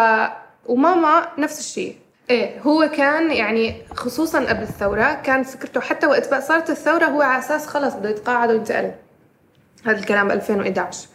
وماما 0.66 1.28
نفس 1.38 1.60
الشيء 1.60 1.96
إيه 2.30 2.60
هو 2.62 2.90
كان 2.98 3.32
يعني 3.32 3.76
خصوصا 3.96 4.40
قبل 4.40 4.62
الثورة 4.64 5.14
كان 5.14 5.44
فكرته 5.44 5.82
حتى 5.82 6.08
وقت 6.08 6.30
بقى 6.30 6.42
صارت 6.42 6.70
الثورة 6.70 7.06
هو 7.06 7.22
على 7.22 7.40
أساس 7.40 7.68
خلص 7.68 7.94
بده 7.94 8.10
يتقاعد 8.10 8.52
وينتقل. 8.52 8.92
هذا 9.86 9.98
الكلام 10.00 10.28
ب 10.28 10.32
2011 10.32 11.08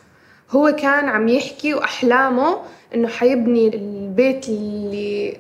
هو 0.51 0.73
كان 0.73 1.09
عم 1.09 1.29
يحكي 1.29 1.75
وأحلامه 1.75 2.59
إنه 2.95 3.09
حيبني 3.09 3.69
البيت 3.75 4.49
اللي 4.49 5.37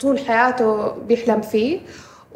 طول 0.00 0.18
حياته 0.18 0.88
بيحلم 0.88 1.40
فيه. 1.40 1.80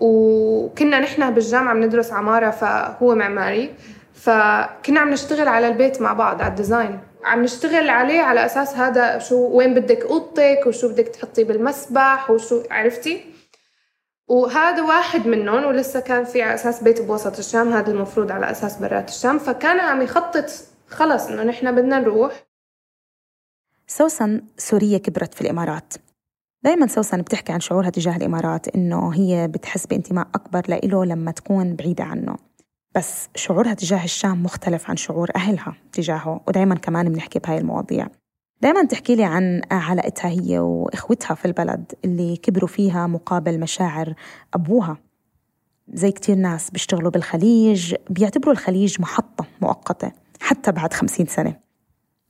وكنا 0.02 1.00
نحن 1.00 1.30
بالجامعة 1.30 1.74
بندرس 1.74 2.12
عمارة 2.12 2.50
فهو 2.50 3.14
معماري. 3.14 3.74
فكنا 4.14 5.00
عم 5.00 5.10
نشتغل 5.10 5.48
على 5.48 5.68
البيت 5.68 6.00
مع 6.00 6.12
بعض 6.12 6.42
على 6.42 6.50
ال 6.50 6.56
design. 6.56 7.00
عم 7.24 7.42
نشتغل 7.42 7.88
عليه 7.88 8.20
على 8.20 8.46
أساس 8.46 8.74
هذا 8.74 9.18
شو 9.18 9.36
وين 9.36 9.74
بدك 9.74 10.00
أوضتك 10.00 10.66
وشو 10.66 10.88
بدك 10.88 11.08
تحطي 11.08 11.44
بالمسبح 11.44 12.30
وشو 12.30 12.62
عرفتي؟ 12.70 13.24
وهذا 14.28 14.82
واحد 14.82 15.26
منهم 15.26 15.64
ولسه 15.64 16.00
كان 16.00 16.24
في 16.24 16.42
على 16.42 16.54
أساس 16.54 16.82
بيت 16.82 17.02
بوسط 17.02 17.38
الشام 17.38 17.72
هذا 17.72 17.90
المفروض 17.90 18.32
على 18.32 18.50
أساس 18.50 18.76
برات 18.76 19.08
الشام. 19.08 19.38
فكان 19.38 19.80
عم 19.80 20.02
يخطط 20.02 20.50
خلص 20.88 21.26
إنه 21.26 21.42
نحن 21.42 21.74
بدنا 21.74 21.98
نروح. 21.98 22.46
سوسن 23.86 24.42
سورية 24.56 24.98
كبرت 24.98 25.34
في 25.34 25.40
الإمارات. 25.40 25.94
دايما 26.64 26.86
سوسن 26.86 27.22
بتحكي 27.22 27.52
عن 27.52 27.60
شعورها 27.60 27.90
تجاه 27.90 28.16
الإمارات 28.16 28.68
إنه 28.68 29.14
هي 29.14 29.48
بتحس 29.48 29.86
بانتماء 29.86 30.28
أكبر 30.34 30.62
لإله 30.68 31.04
لما 31.04 31.30
تكون 31.30 31.76
بعيدة 31.76 32.04
عنه. 32.04 32.36
بس 32.94 33.28
شعورها 33.34 33.74
تجاه 33.74 34.04
الشام 34.04 34.42
مختلف 34.42 34.90
عن 34.90 34.96
شعور 34.96 35.30
أهلها 35.36 35.74
تجاهه 35.92 36.40
ودايما 36.48 36.74
كمان 36.74 37.08
بنحكي 37.08 37.38
بهاي 37.38 37.58
المواضيع. 37.58 38.08
دايما 38.60 38.84
تحكي 38.84 39.14
لي 39.14 39.24
عن 39.24 39.62
علاقتها 39.70 40.28
هي 40.28 40.58
وإخوتها 40.58 41.34
في 41.34 41.44
البلد 41.44 41.92
اللي 42.04 42.36
كبروا 42.36 42.68
فيها 42.68 43.06
مقابل 43.06 43.60
مشاعر 43.60 44.14
أبوها. 44.54 44.96
زي 45.92 46.12
كتير 46.12 46.36
ناس 46.36 46.70
بيشتغلوا 46.70 47.10
بالخليج 47.10 47.94
بيعتبروا 48.10 48.52
الخليج 48.52 49.00
محطة 49.00 49.46
مؤقتة 49.60 50.12
حتى 50.40 50.72
بعد 50.72 50.92
خمسين 50.92 51.26
سنة. 51.26 51.61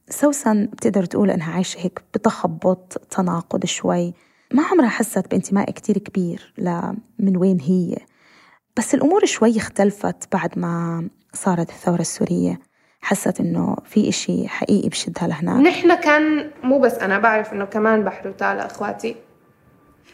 سوسن 0.09 0.67
بتقدر 0.67 1.05
تقول 1.05 1.31
إنها 1.31 1.53
عايشة 1.55 1.81
هيك 1.81 2.03
بتخبط 2.15 2.93
تناقض 3.11 3.65
شوي. 3.67 4.15
ما 4.55 4.63
عمرها 4.63 4.89
حست 4.89 5.31
بانتماء 5.31 5.71
كتير 5.71 5.99
كبير 5.99 6.53
لمن 6.59 7.37
وين 7.37 7.61
هي. 7.61 7.97
بس 8.77 8.95
الأمور 8.95 9.25
شوي 9.25 9.57
اختلفت 9.57 10.33
بعد 10.33 10.59
ما 10.59 11.09
صارت 11.33 11.71
الثورة 11.71 12.01
السورية. 12.01 12.61
حست 13.01 13.41
إنه 13.41 13.77
في 13.85 14.09
إشي 14.09 14.49
حقيقي 14.49 14.89
بشدها 14.89 15.29
لهناك. 15.29 15.67
نحن 15.67 15.95
كان 15.95 16.51
مو 16.63 16.79
بس 16.79 16.95
أنا 16.95 17.19
بعرف 17.19 17.53
إنه 17.53 17.65
كمان 17.65 18.05
بحر 18.05 18.29
وتالا 18.29 18.67
إخواتي. 18.67 19.17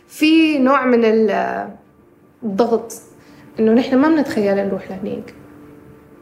في 0.08 0.58
نوع 0.58 0.86
من 0.86 1.04
ال- 1.04 1.68
الضغط 2.42 2.92
إنه 3.58 3.72
نحن 3.72 3.96
ما 3.96 4.08
بنتخيل 4.08 4.56
نروح 4.56 4.90
لهنيك. 4.90 5.34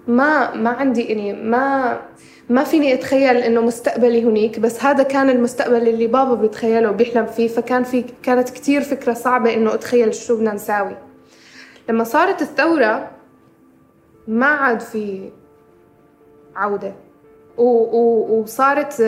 ما 0.08 0.54
ما 0.54 0.70
عندي 0.70 1.02
يعني 1.02 1.32
ما 1.32 2.00
ما 2.48 2.64
فيني 2.64 2.94
أتخيل 2.94 3.36
إنه 3.36 3.60
مستقبلي 3.60 4.24
هنيك 4.24 4.58
بس 4.58 4.84
هذا 4.84 5.02
كان 5.02 5.30
المستقبل 5.30 5.88
اللي 5.88 6.06
بابا 6.06 6.34
بيتخيله 6.34 6.90
وبيحلم 6.90 7.26
فيه 7.26 7.48
فكان 7.48 7.82
في 7.82 8.04
كانت 8.22 8.50
كتير 8.50 8.80
فكرة 8.82 9.12
صعبة 9.12 9.54
إنه 9.54 9.74
أتخيل 9.74 10.14
شو 10.14 10.36
بدنا 10.36 10.54
نساوي 10.54 10.96
لما 11.88 12.04
صارت 12.04 12.42
الثورة 12.42 13.10
ما 14.28 14.46
عاد 14.46 14.80
في 14.80 15.30
عودة 16.56 16.92
و 17.56 17.62
و 17.62 18.40
وصارت 18.40 19.00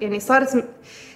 يعني 0.00 0.20
صارت 0.20 0.64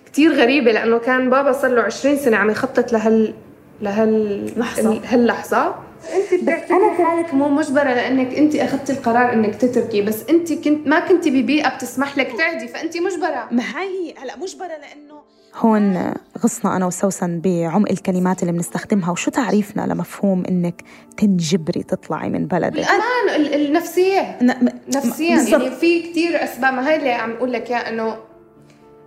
كتير 0.07 0.33
غريبة 0.33 0.73
لأنه 0.73 0.99
كان 0.99 1.31
بابا 1.31 1.53
صار 1.53 1.71
له 1.71 1.83
20 1.83 2.17
سنة 2.17 2.37
عم 2.37 2.51
يخطط 2.51 2.93
لهال 2.93 3.35
لهال 3.81 4.45
لحظة. 4.59 5.01
هاللحظة 5.05 5.75
انت 6.17 6.43
بتعتبري 6.43 7.05
حالك 7.05 7.35
مو 7.35 7.49
مجبرة 7.49 7.83
لأنك 7.95 8.35
انت 8.35 8.55
أخذتي 8.57 8.93
القرار 8.93 9.33
إنك 9.33 9.55
تتركي 9.55 10.03
بس 10.03 10.25
انت 10.31 10.53
كنت 10.53 10.87
ما 10.89 11.01
كنتي 11.01 11.31
ببيئة 11.43 11.69
بتسمح 11.77 12.19
لك 12.19 12.33
تعدي 12.39 12.69
فأنت 12.69 12.97
مجبرة. 12.97 13.49
ما 13.51 13.63
هي 13.63 14.15
هلا 14.23 14.37
مجبرة 14.37 14.67
لأنه 14.67 15.23
هون 15.57 16.15
غصنا 16.45 16.77
أنا 16.77 16.87
وسوسن 16.87 17.41
بعمق 17.41 17.91
الكلمات 17.91 18.43
اللي 18.43 18.53
بنستخدمها 18.53 19.11
وشو 19.11 19.31
تعريفنا 19.31 19.83
لمفهوم 19.83 20.43
إنك 20.49 20.83
تنجبري 21.17 21.83
تطلعي 21.83 22.31
من 22.31 22.47
بلدك؟ 22.47 22.73
بالأمان 22.77 23.29
ال- 23.41 23.55
النفسية 23.67 24.39
ن- 24.43 24.69
نفسيا. 24.97 25.37
يعني 25.37 25.71
في 25.71 26.03
كتير 26.03 26.45
أسباب. 26.45 26.75
ما 26.75 26.91
هي 26.91 26.97
اللي 26.97 27.13
عم 27.13 27.31
أقول 27.33 27.53
لك 27.53 27.71
إياها 27.71 27.89
إنه 27.89 28.17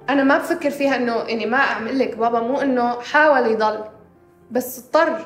أنا 0.10 0.24
ما 0.24 0.38
بفكر 0.38 0.70
فيها 0.70 0.96
إنه 0.96 1.14
يعني 1.16 1.46
ما 1.46 1.58
عم 1.58 1.86
أقول 1.86 2.00
لك. 2.00 2.18
بابا 2.18 2.40
مو 2.40 2.62
إنه 2.62 3.00
حاول 3.02 3.52
يضل 3.52 3.84
بس 4.52 4.80
اضطر. 4.80 5.26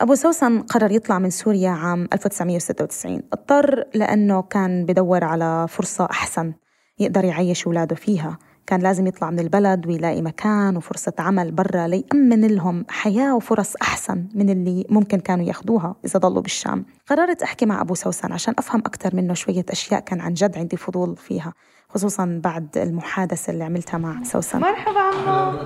أبو 0.00 0.14
سوسن 0.14 0.60
قرر 0.60 0.92
يطلع 0.92 1.18
من 1.18 1.30
سوريا 1.30 1.70
عام 1.70 2.08
1996 2.12 3.22
اضطر 3.32 3.84
لأنه 3.94 4.42
كان 4.42 4.86
بدور 4.86 5.24
على 5.24 5.66
فرصة 5.68 6.08
أحسن 6.10 6.52
يقدر 6.98 7.24
يعيش 7.24 7.66
أولاده 7.66 7.96
فيها. 7.96 8.38
كان 8.66 8.80
لازم 8.80 9.06
يطلع 9.06 9.30
من 9.30 9.38
البلد 9.40 9.86
ويلاقي 9.86 10.22
مكان 10.22 10.76
وفرصة 10.76 11.12
عمل 11.18 11.52
برا 11.52 11.86
ليأمن 11.86 12.46
لهم 12.46 12.84
حياة 12.88 13.36
وفرص 13.36 13.76
أحسن 13.82 14.26
من 14.34 14.50
اللي 14.50 14.86
ممكن 14.90 15.20
كانوا 15.20 15.44
ياخدوها 15.44 15.94
إذا 16.04 16.18
ضلوا 16.20 16.42
بالشام. 16.42 16.84
قررت 17.06 17.42
أحكي 17.42 17.66
مع 17.66 17.80
أبو 17.80 17.94
سوسن 17.94 18.32
عشان 18.32 18.54
أفهم 18.58 18.80
أكثر 18.80 19.16
منه 19.16 19.34
شوية 19.34 19.64
أشياء 19.70 20.00
كان 20.00 20.20
عن 20.20 20.34
جد 20.34 20.58
عندي 20.58 20.76
فضول 20.76 21.16
فيها 21.16 21.52
خصوصا 21.88 22.40
بعد 22.44 22.78
المحادثة 22.78 23.52
اللي 23.52 23.64
عملتها 23.64 23.98
مع 23.98 24.22
سوسن. 24.22 24.60
مرحبا 24.60 25.00
عمو 25.00 25.58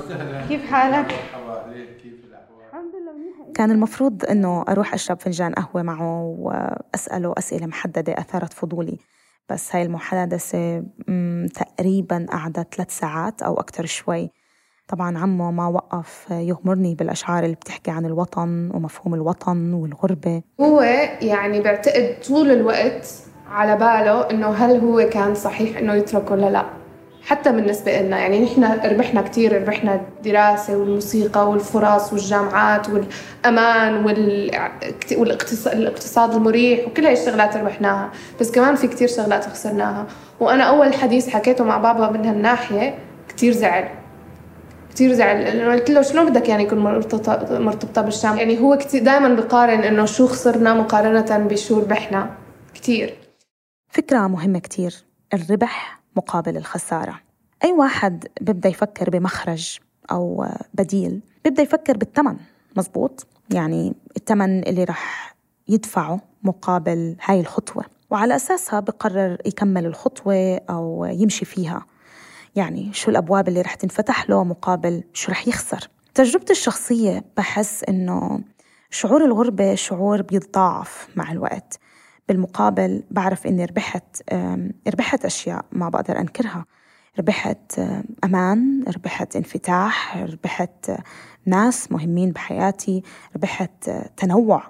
كيف 0.48 0.70
حالك؟ 0.70 1.14
كان 3.54 3.70
المفروض 3.70 4.24
إنه 4.24 4.64
أروح 4.68 4.94
أشرب 4.94 5.20
فنجان 5.20 5.52
قهوة 5.54 5.82
معه 5.82 6.22
وأسأله 6.38 7.34
أسئلة 7.38 7.66
محددة 7.66 8.12
اثارت 8.12 8.52
فضولي. 8.52 8.98
بس 9.48 9.76
هاي 9.76 9.82
المحادثة 9.82 10.84
تقريبا 11.54 12.26
قعدت 12.30 12.74
ثلاث 12.74 12.98
ساعات 12.98 13.42
أو 13.42 13.60
أكثر 13.60 13.86
شوي. 13.86 14.30
طبعا 14.88 15.18
عمه 15.18 15.50
ما 15.50 15.66
وقف 15.66 16.26
يغمرني 16.30 16.94
بالأشعار 16.94 17.44
اللي 17.44 17.56
بتحكي 17.56 17.90
عن 17.90 18.06
الوطن 18.06 18.70
ومفهوم 18.74 19.14
الوطن 19.14 19.72
والغربة. 19.72 20.42
هو 20.60 20.80
يعني 21.22 21.60
بعتقد 21.60 22.16
طول 22.28 22.50
الوقت 22.50 23.08
على 23.50 23.76
باله 23.76 24.30
إنه 24.30 24.48
هل 24.48 24.80
هو 24.80 25.08
كان 25.12 25.34
صحيح 25.34 25.78
إنه 25.78 25.94
يترك 25.94 26.30
ولا 26.30 26.50
لا. 26.50 26.79
حتى 27.26 27.52
بالنسبة 27.52 28.00
لنا 28.00 28.18
يعني 28.18 28.44
نحن 28.44 28.64
ربحنا 28.64 29.22
كتير 29.22 29.62
ربحنا 29.62 29.94
الدراسة 29.94 30.76
والموسيقى 30.76 31.50
والفرص 31.50 32.12
والجامعات 32.12 32.86
والأمان 32.90 34.04
والاقت- 34.04 35.12
والاقتصاد 35.12 35.74
الاقتصاد 35.76 36.34
المريح 36.34 36.86
وكل 36.88 37.04
هاي 37.04 37.12
الشغلات 37.12 37.56
ربحناها. 37.56 38.10
بس 38.40 38.50
كمان 38.50 38.74
في 38.74 38.86
كتير 38.88 39.08
شغلات 39.08 39.44
خسرناها. 39.44 40.06
وأنا 40.40 40.64
أول 40.64 40.94
حديث 40.94 41.28
حكيته 41.28 41.64
مع 41.64 41.78
بابا 41.78 42.10
من 42.10 42.24
هالناحية 42.26 42.94
كتير 43.28 43.52
زعل. 43.52 43.88
كتير 44.90 45.12
زعل. 45.12 45.40
لأنه 45.40 45.72
قلت 45.72 45.90
له 45.90 46.02
شلون 46.02 46.30
بدك 46.30 46.48
يعني 46.48 46.62
يكون 46.62 46.78
مرتبطه 46.78 47.58
مرتبطة 47.58 48.02
بالشام؟ 48.02 48.36
يعني 48.36 48.60
هو 48.60 48.76
كتير 48.78 49.02
دائما 49.04 49.28
بقارن 49.34 49.80
إنه 49.82 50.04
شو 50.04 50.26
خسرنا 50.26 50.74
مقارنة 50.74 51.38
بشو 51.38 51.78
ربحنا. 51.80 52.30
كتير. 52.74 53.14
فكرة 53.88 54.26
مهمة 54.26 54.58
كتير. 54.58 54.94
الربح 55.34 55.99
مقابل 56.16 56.56
الخسارة. 56.56 57.20
أي 57.64 57.72
واحد 57.72 58.26
بيبدأ 58.40 58.68
يفكر 58.68 59.10
بمخرج 59.10 59.78
أو 60.10 60.46
بديل 60.74 61.20
بيبدأ 61.44 61.62
يفكر 61.62 61.96
بالثمن 61.96 62.36
مزبوط؟ 62.76 63.26
يعني 63.50 63.94
الثمن 64.16 64.68
اللي 64.68 64.84
رح 64.84 65.34
يدفعه 65.68 66.20
مقابل 66.42 67.16
هاي 67.24 67.40
الخطوة. 67.40 67.84
وعلى 68.10 68.36
أساسها 68.36 68.80
بقرر 68.80 69.38
يكمل 69.46 69.86
الخطوة 69.86 70.60
أو 70.70 71.04
يمشي 71.04 71.44
فيها. 71.44 71.86
يعني 72.56 72.92
شو 72.92 73.10
الأبواب 73.10 73.48
اللي 73.48 73.60
رح 73.60 73.74
تنفتح 73.74 74.30
له 74.30 74.44
مقابل 74.44 75.04
شو 75.12 75.32
رح 75.32 75.48
يخسر. 75.48 75.88
تجربتي 76.14 76.52
الشخصية 76.52 77.24
بحس 77.36 77.84
إنه 77.84 78.40
شعور 78.90 79.24
الغربة 79.24 79.74
شعور 79.74 80.22
بيتضاعف 80.22 81.08
مع 81.16 81.32
الوقت. 81.32 81.78
بالمقابل 82.34 83.02
بعرف 83.10 83.46
إني 83.46 83.64
ربحت 83.64 84.22
ربحت 84.88 85.24
أشياء 85.24 85.64
ما 85.72 85.88
بقدر 85.88 86.18
أنكرها. 86.18 86.64
ربحت 87.18 87.78
أم، 87.78 88.04
أمان 88.24 88.84
ربحت 88.96 89.36
انفتاح 89.36 90.16
ربحت 90.16 90.90
أه، 90.90 90.98
ناس 91.46 91.92
مهمين 91.92 92.30
بحياتي 92.30 93.02
ربحت 93.36 93.88
أه، 93.88 94.10
تنوع. 94.16 94.62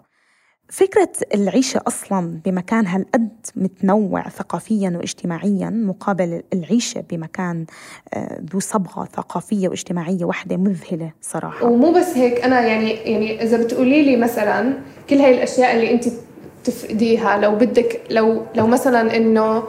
فكرة 0.69 1.13
العيشة 1.35 1.81
أصلا 1.87 2.41
بمكان 2.45 2.87
هالقد 2.87 3.29
متنوع 3.57 4.29
ثقافيا 4.29 4.93
واجتماعيا 4.97 5.71
مقابل 5.71 6.43
العيشة 6.53 7.05
بمكان 7.11 7.67
آه، 8.15 8.41
ذو 8.53 8.61
صبغة 8.61 9.05
ثقافية 9.05 9.69
واجتماعية 9.69 10.25
واحدة 10.25 10.57
مذهلة 10.57 11.13
صراحة. 11.21 11.67
ومو 11.67 11.93
بس 11.93 12.17
هيك 12.17 12.45
أنا 12.45 12.61
يعني 12.61 12.91
يعني 12.91 13.43
إذا 13.43 13.65
بتقولي 13.65 14.03
لي 14.03 14.17
مثلا 14.17 14.79
كل 15.11 15.17
هاي 15.17 15.35
الأشياء 15.35 15.77
اللي 15.77 15.93
أنت 15.93 16.05
تفقديها. 16.65 17.39
لو 17.39 17.55
بدك 17.55 18.01
لو 18.11 18.43
لو 18.55 18.67
مثلا 18.67 19.17
إنه 19.17 19.63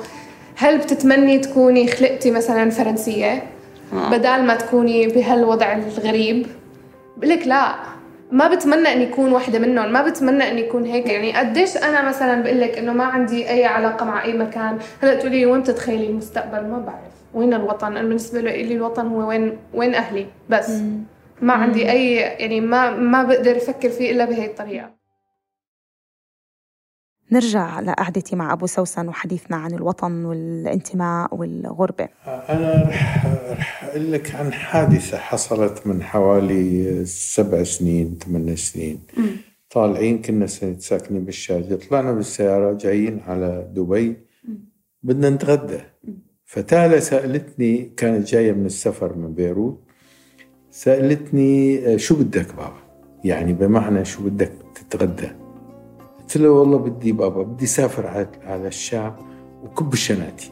هل 0.55 0.77
بتتمني 0.77 1.39
تكوني 1.39 1.87
خلقتي 1.87 2.31
مثلا 2.31 2.69
فرنسية؟ 2.69 3.43
بدال 3.93 4.43
ما 4.43 4.55
تكوني 4.55 5.07
بهالوضع 5.07 5.73
الغريب. 5.73 6.47
بقولك 7.17 7.47
لا. 7.47 7.75
ما 8.31 8.47
بتمنى 8.47 8.93
إني 8.93 9.09
اكون 9.09 9.31
واحدة 9.31 9.59
منهم. 9.59 9.93
ما 9.93 10.01
بتمنى 10.01 10.51
إني 10.51 10.67
اكون 10.67 10.85
هيك. 10.85 11.07
يعني 11.07 11.37
قديش 11.37 11.77
أنا 11.77 12.09
مثلا 12.09 12.43
بقول 12.43 12.61
لك 12.61 12.77
إنه 12.77 12.93
ما 12.93 13.03
عندي 13.03 13.49
أي 13.49 13.65
علاقة 13.65 14.05
مع 14.05 14.23
أي 14.23 14.33
مكان. 14.33 14.77
هلأ 15.01 15.15
تقولي 15.15 15.39
لي 15.39 15.45
وين 15.45 15.61
بتتخيلي 15.61 16.07
المستقبل؟ 16.07 16.67
ما 16.67 16.79
بعرف. 16.79 17.13
وين 17.33 17.53
الوطن؟ 17.53 17.87
أنا 17.97 18.07
بالنسبة 18.07 18.41
لي 18.41 18.73
الوطن 18.75 19.07
هو 19.07 19.29
وين 19.29 19.57
وين 19.73 19.95
أهلي. 19.95 20.25
بس. 20.49 20.71
ما 21.41 21.53
عندي 21.53 21.91
أي 21.91 22.15
يعني 22.15 22.61
ما 22.61 22.89
ما 22.89 23.23
بقدر 23.23 23.57
أفكر 23.57 23.89
فيه 23.89 24.11
إلا 24.11 24.25
بهي 24.25 24.45
الطريقة. 24.45 25.00
نرجع 27.31 27.79
لقعدتي 27.79 28.35
مع 28.35 28.53
أبو 28.53 28.65
سوسن 28.65 29.07
وحديثنا 29.07 29.57
عن 29.57 29.73
الوطن 29.73 30.25
والانتماء 30.25 31.35
والغربة. 31.35 32.07
أنا 32.25 32.83
رح, 32.89 33.25
رح 33.51 33.83
أقول 33.83 34.11
لك 34.11 34.35
عن 34.35 34.53
حادثة 34.53 35.17
حصلت 35.17 35.87
من 35.87 36.03
حوالي 36.03 37.05
سبع 37.05 37.63
سنين 37.63 38.17
ثمان 38.25 38.55
سنين. 38.55 38.99
طالعين 39.69 40.21
كنا 40.21 40.47
ساكنين 40.79 41.25
بالشارجة 41.25 41.75
طلعنا 41.75 42.11
بالسيارة 42.11 42.73
جايين 42.73 43.19
على 43.27 43.71
دبي. 43.75 44.17
بدنا 45.03 45.29
نتغدى. 45.29 45.79
فتالا 46.45 46.99
سألتني 46.99 47.91
كانت 47.97 48.27
جاية 48.27 48.51
من 48.51 48.65
السفر 48.65 49.15
من 49.15 49.33
بيروت 49.33 49.79
سألتني 50.71 51.79
آه، 51.93 51.97
شو 51.97 52.15
بدك 52.15 52.55
بابا؟ 52.55 52.81
يعني 53.23 53.53
بمعنى 53.53 54.05
شو 54.05 54.23
بدك 54.23 54.51
تتغدى؟ 54.75 55.40
قلت 56.31 56.41
له 56.41 56.49
والله 56.49 56.77
بدي 56.77 57.11
بابا 57.11 57.43
بدي 57.43 57.65
سافر 57.65 58.07
على 58.07 58.27
على 58.43 58.67
الشام 58.67 59.15
وكب 59.63 59.95
شناتي. 59.95 60.51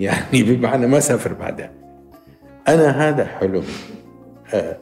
يعني 0.00 0.42
بمعنى 0.48 0.86
ما 0.86 1.00
سافر 1.00 1.32
بعدها. 1.32 1.70
أنا 2.68 2.90
هذا 3.08 3.24
حلمي 3.24 3.62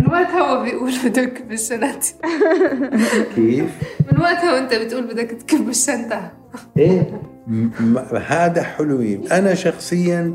من 0.00 0.06
وقتها 0.10 0.40
هو 0.40 0.62
بيقول 0.62 0.92
بدك 1.04 1.42
بالشنطة 1.42 1.98
كيف؟ 3.34 3.70
من 4.12 4.20
وقتها 4.20 4.52
وأنت 4.54 4.74
بتقول 4.74 5.06
بدك 5.06 5.30
تكب 5.30 5.68
الشنطة. 5.68 6.32
إيه 6.78 7.20
هذا 8.26 8.62
حلمي. 8.62 9.20
أنا 9.32 9.54
شخصيا 9.54 10.34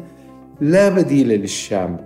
لا 0.62 0.90
بديل 0.90 1.28
للشام 1.30 1.98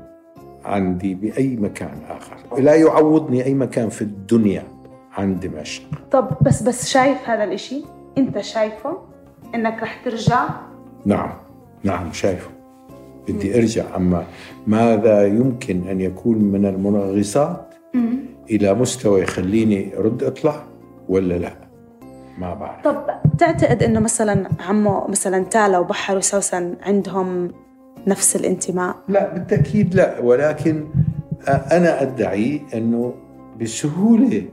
عندي 0.65 1.15
بأي 1.15 1.55
مكان 1.55 1.97
آخر. 2.09 2.61
لا 2.61 2.75
يعوضني 2.75 3.45
أي 3.45 3.53
مكان 3.53 3.89
في 3.89 4.01
الدنيا. 4.01 4.74
عن 5.15 5.39
دمشق 5.39 5.83
طب 6.11 6.29
بس 6.41 6.63
بس 6.63 6.87
شايف 6.89 7.29
هذا 7.29 7.43
الإشي؟ 7.43 7.83
أنت 8.17 8.39
شايفه؟ 8.41 8.97
إنك 9.55 9.83
رح 9.83 10.01
ترجع؟ 10.05 10.47
نعم 11.05 11.29
نعم 11.83 12.13
شايفه 12.13 12.49
بدي 13.27 13.57
أرجع 13.57 13.95
أما 13.95 14.23
ماذا 14.67 15.27
يمكن 15.27 15.87
أن 15.87 16.01
يكون 16.01 16.37
من 16.37 16.65
المنغصات 16.65 17.73
إلى 18.49 18.73
مستوى 18.73 19.21
يخليني 19.21 19.97
أرد 19.97 20.23
أطلع 20.23 20.63
ولا 21.09 21.33
لا 21.33 21.53
ما 22.37 22.53
بعرف 22.53 22.83
طب 22.83 23.05
تعتقد 23.37 23.83
إنه 23.83 23.99
مثلا 23.99 24.49
عمو 24.59 25.07
مثلا 25.07 25.43
تالا 25.43 25.79
وبحر 25.79 26.17
وسوسن 26.17 26.75
عندهم 26.81 27.51
نفس 28.07 28.35
الانتماء؟ 28.35 28.95
لا 29.07 29.33
بالتأكيد 29.33 29.95
لا 29.95 30.19
ولكن 30.19 30.85
أنا 31.47 32.01
أدعي 32.01 32.61
إنه 32.73 33.13
بسهولة 33.61 34.43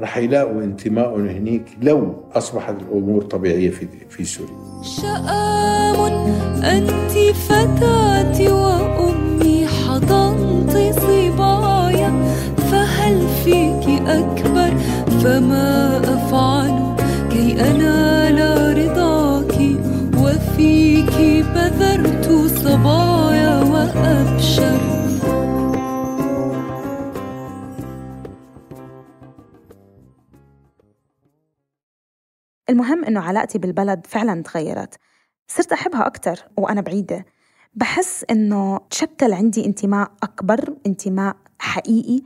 رح 0.00 0.16
يلاقوا 0.16 0.62
انتمائهم 0.62 1.28
هنيك 1.28 1.64
لو 1.82 2.14
أصبحت 2.32 2.74
الأمور 2.82 3.22
طبيعية 3.22 3.70
في 3.70 3.88
في 4.10 4.24
سوريا. 4.24 4.82
شآم 4.82 6.00
أنت 6.64 7.12
فتاتي 7.36 8.48
وأمي 8.52 9.66
حضنت 9.66 10.94
صبايا 11.00 12.12
فهل 12.56 13.28
فيك 13.44 14.02
أكبر؟ 14.06 14.76
فما 15.24 16.00
أفعل 16.14 16.96
كي 17.30 17.60
أنال 17.60 18.38
رضاك 18.78 19.56
وفيك 20.18 21.44
بذرت 21.54 22.30
صبايا 22.64 23.62
وأبشر. 23.62 24.87
المهم 32.70 33.04
إنه 33.04 33.20
علاقتي 33.20 33.58
بالبلد 33.58 34.06
فعلا 34.06 34.42
تغيرت. 34.42 34.94
صرت 35.48 35.72
أحبها 35.72 36.06
أكتر 36.06 36.44
وأنا 36.56 36.80
بعيدة. 36.80 37.24
بحس 37.74 38.24
إنه 38.30 38.80
تشكل 38.90 39.32
عندي 39.32 39.66
انتماء 39.66 40.10
أكبر 40.22 40.74
انتماء 40.86 41.36
حقيقي. 41.58 42.22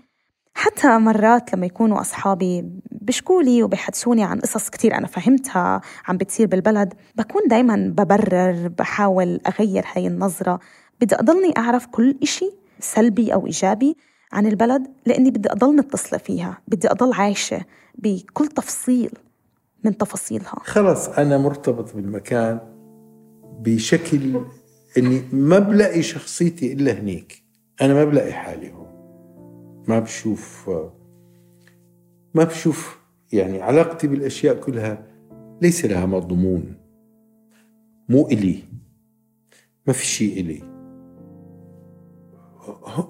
حتى 0.54 0.98
مرات 0.98 1.54
لما 1.54 1.66
يكونوا 1.66 2.00
أصحابي 2.00 2.64
بشكولي 2.90 3.62
وبيحدثوني 3.62 4.24
عن 4.24 4.40
قصص 4.40 4.68
كتير 4.70 4.98
أنا 4.98 5.06
فهمتها 5.06 5.80
عم 6.08 6.16
بتصير 6.16 6.46
بالبلد 6.46 6.94
بكون 7.14 7.42
دايما 7.46 7.76
ببرر 7.96 8.68
بحاول 8.68 9.40
أغير 9.46 9.84
هاي 9.94 10.06
النظرة. 10.06 10.60
بدي 11.00 11.14
أضلني 11.14 11.54
أعرف 11.58 11.86
كل 11.86 12.18
إشي 12.22 12.50
سلبي 12.80 13.34
أو 13.34 13.46
إيجابي 13.46 13.96
عن 14.32 14.46
البلد 14.46 14.86
لأني 15.06 15.30
بدي 15.30 15.52
أضل 15.52 15.76
متصلة 15.76 16.18
فيها 16.18 16.58
بدي 16.68 16.90
أضل 16.90 17.12
عايشة 17.12 17.64
بكل 17.94 18.46
تفصيل. 18.46 19.10
من 19.84 19.96
تفاصيلها. 19.96 20.54
خلص 20.64 21.08
أنا 21.08 21.38
مرتبط 21.38 21.94
بالمكان 21.94 22.60
بشكل 23.60 24.40
إني 24.98 25.22
ما 25.32 25.58
بلاقي 25.58 26.02
شخصيتي 26.02 26.72
إلا 26.72 26.92
هنيك. 26.92 27.42
أنا 27.80 27.94
ما 27.94 28.04
بلاقي 28.04 28.32
حالي 28.32 28.72
هون. 28.72 28.92
ما 29.88 29.98
بشوف 29.98 30.70
ما 32.34 32.44
بشوف 32.44 32.98
يعني 33.32 33.62
علاقتي 33.62 34.06
بالأشياء 34.06 34.54
كلها 34.60 35.06
ليس 35.62 35.84
لها 35.84 36.06
مضمون. 36.06 36.74
مو 38.08 38.26
إلي. 38.26 38.58
ما 39.86 39.92
في 39.92 40.06
شيء 40.06 40.40
إلي. 40.40 40.62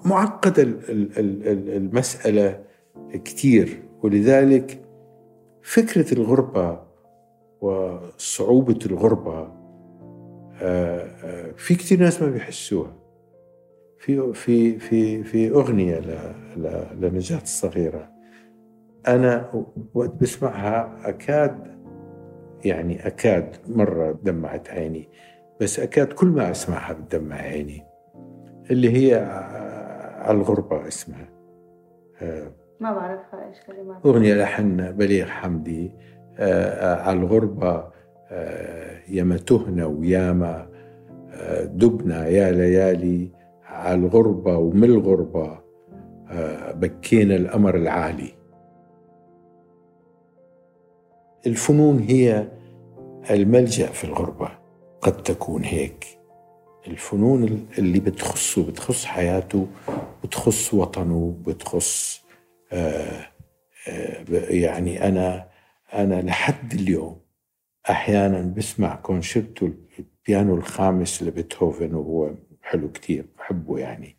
معقدة 0.05 0.63
ال- 0.63 0.89
ال- 0.91 1.19
ال- 1.19 1.47
ال- 1.47 1.69
المسألة 1.69 2.63
كتير. 3.13 3.83
ولذلك 4.03 4.82
فكرة 5.63 6.13
الغربة 6.13 6.79
وصعوبة 7.61 8.79
الغربة 8.85 9.63
آه، 10.61 11.07
آه، 11.23 11.51
في 11.51 11.75
كتير 11.75 11.99
ناس 11.99 12.21
ما 12.21 12.29
بيحسوها. 12.29 12.95
في 13.97 14.33
في 14.33 14.79
في 14.79 15.23
في 15.23 15.49
أغنية 15.51 16.01
لنجاة 16.95 17.41
الصغيرة. 17.41 18.09
أنا 19.07 19.63
وقت 19.93 20.13
بسمعها 20.21 21.09
أكاد 21.09 21.73
يعني 22.65 23.07
أكاد 23.07 23.55
مرة 23.67 24.19
دمعت 24.23 24.69
عيني 24.69 25.09
بس 25.61 25.79
أكاد 25.79 26.13
كل 26.13 26.27
ما 26.27 26.51
أسمعها 26.51 26.93
بتدمع 26.93 27.35
عيني. 27.35 27.83
اللي 28.71 28.97
هي 28.97 29.15
على 30.21 30.37
الغربة 30.37 30.87
اسمها. 30.87 31.29
آه، 32.21 32.51
ما 32.83 32.93
بعرفها 32.93 33.47
إيش 33.49 33.57
كلمات 33.67 34.05
أغنية 34.05 34.33
لحن 34.33 34.91
بليغ 34.91 35.25
حمدي 35.25 35.91
آه، 36.37 36.95
آه، 36.95 37.01
على 37.01 37.19
الغربة 37.19 37.87
آه، 38.31 38.99
ياما 39.09 39.37
تهنا 39.37 39.85
وياما 39.85 40.67
دبنا 41.63 42.27
يا 42.27 42.51
ليالي 42.51 43.31
على 43.65 43.95
الغربة 43.95 44.57
ومن 44.57 44.83
الغربة 44.83 45.59
آه، 46.31 46.71
بكينا 46.71 47.35
الأمر 47.35 47.75
العالي. 47.75 48.33
الفنون 51.47 51.99
هي 51.99 52.47
الملجأ 53.31 53.87
في 53.87 54.03
الغربة 54.03 54.49
قد 55.01 55.23
تكون 55.23 55.63
هيك. 55.63 56.05
الفنون 56.87 57.67
اللي 57.77 57.99
بتخصه 57.99 58.67
بتخص 58.67 59.05
حياته 59.05 59.67
بتخص 60.23 60.73
وطنه 60.73 61.35
بتخص 61.47 62.22
يعني 64.49 65.07
أنا 65.07 65.47
أنا 65.93 66.21
لحد 66.21 66.73
اليوم 66.73 67.21
أحيانا 67.89 68.41
بسمع 68.41 68.95
كونشيرتو 68.95 69.69
البيانو 69.99 70.55
الخامس 70.55 71.23
لبيتهوفن 71.23 71.93
وهو 71.93 72.31
حلو 72.61 72.91
كتير 72.91 73.25
بحبه 73.37 73.79
يعني. 73.79 74.17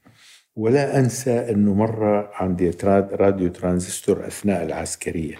ولا 0.56 0.98
أنسى 0.98 1.50
أنه 1.50 1.74
مرة 1.74 2.30
عندي 2.34 2.70
راديو 2.84 3.48
ترانزستور 3.48 4.26
أثناء 4.26 4.62
العسكرية 4.64 5.36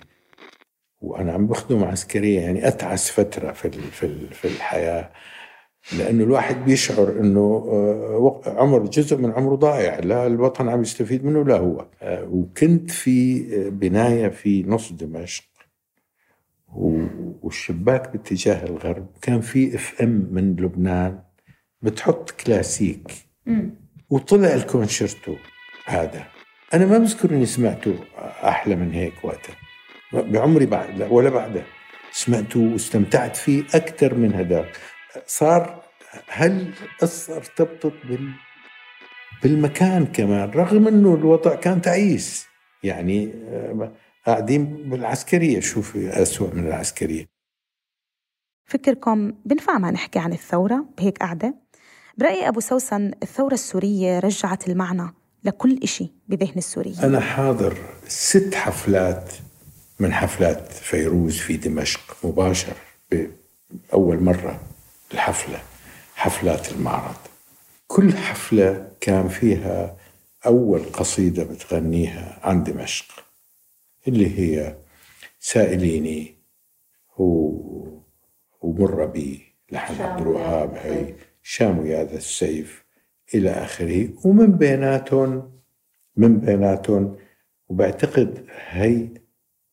وأنا 1.00 1.33
عم 1.33 1.46
بخدم 1.46 1.85
عسكرية 1.85 2.40
يعني 2.40 2.68
أتعس 2.68 3.11
فترة 3.11 3.53
في 3.53 3.68
في 3.90 4.07
ال- 4.07 4.59
لأنه 5.92 6.25
الواحد 6.25 6.64
بيشعر 6.64 7.11
أنه 7.20 7.40
آه، 7.40 8.42
عمر 8.47 8.87
جزء 8.87 9.16
من 9.16 9.33
عمره 9.33 9.55
ضايع 9.55 9.99
لا 9.99 10.27
الوطن 10.27 10.68
عم 10.68 10.83
يستفيد 10.83 11.25
منه 11.25 11.44
لا 11.44 11.57
هو. 11.57 11.87
آه، 12.03 12.25
وكنت 12.31 12.90
في 12.90 13.47
آه، 13.55 13.68
بناية 13.68 14.29
في 14.29 14.62
نص 14.62 14.92
دمشق 14.92 15.44
والشباك 17.42 18.12
باتجاه 18.12 18.64
الغرب 18.66 19.07
كان 19.23 19.40
في 19.40 19.75
FM 19.75 20.29
من 20.31 20.57
لبنان 20.57 21.18
بتحط 21.83 22.31
كلاسيك. 22.31 23.12
وطلع 24.11 24.55
الكونشيرتو 24.55 25.35
هذا. 25.85 26.27
أنا 26.75 26.87
ما 26.87 26.99
بذكر 26.99 27.31
إني 27.31 27.47
سمعته 27.47 27.94
أحلى 28.44 28.77
من 28.77 28.92
هيك 28.92 29.12
وقتها. 29.23 29.57
بعمري 30.12 30.66
بعد 30.66 30.99
لا 30.99 31.07
ولا 31.07 31.31
بعدها 31.31 31.64
سمعته 32.12 32.61
واستمتعت 32.61 33.37
فيه 33.37 33.62
أكثر 33.75 34.14
من 34.14 34.35
هذاك 34.35 34.77
صار 35.27 35.83
هل 36.29 36.74
ارتبطت 37.29 37.92
بال 38.05 38.33
بالمكان 39.42 40.07
كمان 40.07 40.50
رغم 40.50 40.88
إنه 40.88 41.14
الوضع 41.14 41.55
كان 41.55 41.83
تعيس؟ 41.83 42.46
يعني 42.83 43.33
آه، 43.48 43.92
قاعدين 44.27 44.90
بالعسكرية 44.90 45.61
شوفي 45.61 46.22
أسوأ 46.22 46.55
من 46.55 46.66
العسكرية. 46.66 47.27
فكركم 48.64 49.33
بنفع 49.44 49.79
ما 49.79 49.90
نحكي 49.90 50.18
عن 50.18 50.33
الثورة؟ 50.33 50.85
بهيك 50.98 51.18
قعدة؟ 51.18 51.55
برأي 52.18 52.48
أبو 52.48 52.61
سوسن 52.61 53.12
الثورة 53.22 53.55
السورية 53.55 54.18
رجعت 54.18 54.68
المعنى 54.68 55.14
لكل 55.44 55.81
إشي 55.83 56.12
بذهن 56.29 56.55
السوريين. 56.57 56.98
أنا 56.98 57.20
حاضر 57.20 57.79
ست 58.09 58.55
حفلات 58.55 59.33
من 60.00 60.12
حفلات 60.12 60.72
فيروز 60.72 61.38
في 61.38 61.57
دمشق 61.57 62.16
مباشر 62.24 62.72
أول 63.92 64.22
مرة. 64.22 64.61
الحفلة 65.14 65.59
حفلات 66.14 66.72
المعرض. 66.72 67.16
كل 67.87 68.12
حفلة 68.16 68.90
كان 69.00 69.29
فيها 69.29 69.96
أول 70.46 70.85
قصيدة 70.92 71.44
بتغنيها 71.44 72.40
عن 72.42 72.62
دمشق 72.62 73.24
اللي 74.09 74.38
هي 74.38 74.77
سائليني 75.40 76.35
و... 77.18 77.24
ومر 78.61 79.07
بي 79.07 79.55
لحن 79.72 80.03
عبد 80.03 80.20
الوهاب 80.20 80.74
هي 80.74 81.14
شام 81.42 81.87
يا 81.87 82.05
ذا 82.05 82.16
السيف 82.16 82.85
إلى 83.35 83.50
آخره. 83.50 84.09
ومن 84.24 84.53
بيناتهم 84.53 85.53
من 86.16 86.40
بيناتهم 86.40 87.16
وبعتقد 87.68 88.46
هي 88.70 89.09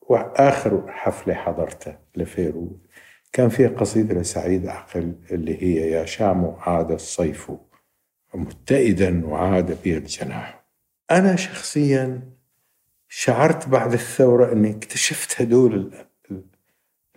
وآخر 0.00 0.92
حفلة 0.92 1.34
حضرتها 1.34 1.98
لفيروز. 2.16 2.81
كان 3.32 3.48
فيها 3.48 3.68
قصيدة 3.68 4.14
لسعيد 4.20 4.66
عقل 4.66 5.12
اللي 5.30 5.62
هي 5.62 5.90
يا 5.90 6.04
شام 6.04 6.56
عاد 6.58 6.90
الصيف 6.90 7.52
متئدا 8.34 9.26
وعاد 9.26 9.82
بي 9.82 9.96
الجناح. 9.96 10.64
أنا 11.10 11.36
شخصيا 11.36 12.22
شعرت 13.08 13.68
بعد 13.68 13.92
الثورة 13.92 14.52
أني 14.52 14.70
اكتشفت 14.70 15.42
هدول 15.42 15.74
ال- 15.74 16.06
ال- 16.30 16.44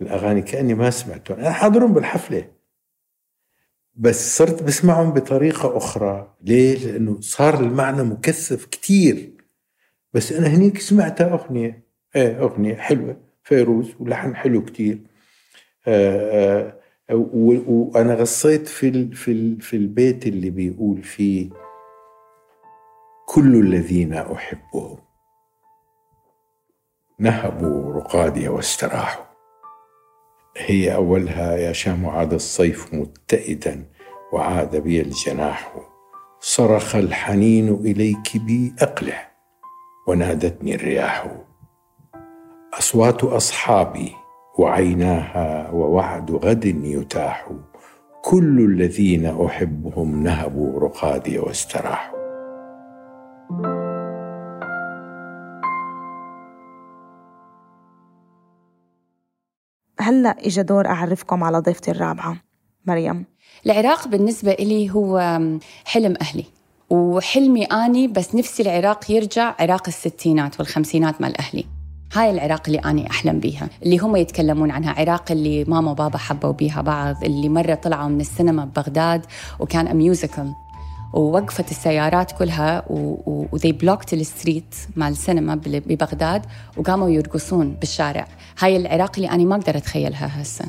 الأغاني 0.00 0.42
كأني 0.42 0.74
ما 0.74 0.90
سمعتهم. 0.90 1.38
أنا 1.38 1.52
حاضرهم 1.52 1.92
بالحفلة 1.94 2.48
بس 3.94 4.36
صرت 4.38 4.62
بسمعهم 4.62 5.10
بطريقة 5.12 5.76
أخرى. 5.76 6.34
ليه؟ 6.42 6.86
لأنه 6.86 7.20
صار 7.20 7.60
المعنى 7.60 8.02
مكثف 8.02 8.64
كتير. 8.66 9.32
بس 10.12 10.32
أنا 10.32 10.46
هنيك 10.48 10.80
سمعتها 10.80 11.32
أغنية. 11.32 11.86
إيه 12.16 12.38
أغنية 12.40 12.74
حلوة 12.76 13.20
فيروز 13.42 13.94
ولحن 14.00 14.36
حلو 14.36 14.64
كتير. 14.64 14.98
آه، 15.88 16.80
آه، 17.10 17.14
و- 17.14 17.62
وأنا 17.66 18.14
غصيت 18.14 18.68
في 18.68 19.10
في 19.14 19.56
في 19.60 19.76
البيت 19.76 20.26
اللي 20.26 20.50
بيقول 20.50 21.02
فيه 21.02 21.50
كل 23.26 23.54
الذين 23.60 24.12
أحبهم 24.14 24.98
نهبوا 27.18 27.92
رقادي 27.94 28.48
واستراحوا. 28.48 29.24
هي 30.56 30.94
أولها 30.94 31.56
يا 31.56 31.72
شام 31.72 32.06
عاد 32.06 32.32
الصيف 32.32 32.94
متئدا 32.94 33.84
وعاد 34.32 34.76
بي 34.76 35.00
الجناح. 35.00 35.74
صرخ 36.40 36.96
الحنين 36.96 37.74
إليك 37.74 38.36
بي 38.46 38.74
أقلع 38.80 39.30
ونادتني 40.08 40.74
الرياح. 40.74 41.26
أصوات 42.74 43.24
أصحابي 43.24 44.12
وعيناها 44.58 45.70
ووعد 45.70 46.30
غد 46.30 46.64
يتاح. 46.84 47.48
كل 48.22 48.60
الذين 48.60 49.26
أحبهم 49.26 50.22
نهبوا 50.22 50.80
رقادي 50.80 51.38
واستراحوا. 51.38 52.16
هلأ 60.00 60.36
إجا 60.46 60.62
دور 60.62 60.86
أعرفكم 60.86 61.44
على 61.44 61.58
ضيفتي 61.58 61.90
الرابعة 61.90 62.36
مريم. 62.86 63.24
العراق 63.66 64.08
بالنسبة 64.08 64.52
إلي 64.52 64.90
هو 64.90 65.40
حلم 65.84 66.14
أهلي 66.20 66.44
وحلمي 66.90 67.64
أني 67.64 68.08
بس 68.08 68.34
نفسي 68.34 68.62
العراق 68.62 69.10
يرجع 69.10 69.54
عراق 69.60 69.82
الستينات 69.88 70.60
والخمسينات 70.60 71.20
مال 71.20 71.38
أهلي. 71.38 71.75
هاي 72.12 72.30
العراق 72.30 72.62
اللي 72.66 72.78
أنا 72.78 73.10
أحلم 73.10 73.40
بيها. 73.40 73.68
اللي 73.82 73.98
هم 73.98 74.16
يتكلمون 74.16 74.70
عنها 74.70 75.00
عراق 75.00 75.32
اللي 75.32 75.64
ماما 75.64 75.90
وبابا 75.90 76.18
حبوا 76.18 76.52
بيها 76.52 76.82
بعض 76.82 77.24
اللي 77.24 77.48
مرة 77.48 77.74
طلعوا 77.74 78.08
من 78.08 78.20
السينما 78.20 78.64
ببغداد 78.64 79.26
وكان 79.60 79.96
musical 79.96 80.52
ووقفت 81.12 81.70
السيارات 81.70 82.32
كلها 82.32 82.84
و 83.52 83.56
they 83.56 83.72
blocked 83.72 84.12
ال 84.14 84.23
street 84.23 84.74
مال 84.96 85.12
السينما 85.12 85.54
ببغداد 85.64 86.46
وقاموا 86.76 87.08
يرقصون 87.08 87.74
بالشارع. 87.74 88.28
هاي 88.58 88.76
العراق 88.76 89.12
اللي 89.16 89.30
أنا 89.30 89.44
ما 89.44 89.56
أقدر 89.56 89.76
أتخيلها 89.76 90.42
هسه. 90.42 90.64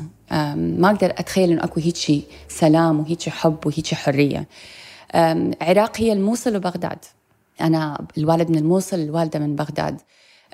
ما 0.56 0.90
أقدر 0.90 1.10
أتخيل 1.10 1.52
إنه 1.52 1.64
أكو 1.64 1.80
هيك 1.80 2.24
سلام 2.48 3.00
وهيك 3.00 3.28
حب 3.28 3.66
وهيك 3.66 3.94
حرية. 3.94 4.48
عراق 5.60 6.00
هي 6.00 6.12
الموصل 6.12 6.56
وبغداد 6.56 6.98
أنا 7.60 8.06
الوالد 8.18 8.50
من 8.50 8.58
الموصل 8.58 8.96
الوالدة 8.96 9.38
من 9.38 9.56
بغداد. 9.56 10.00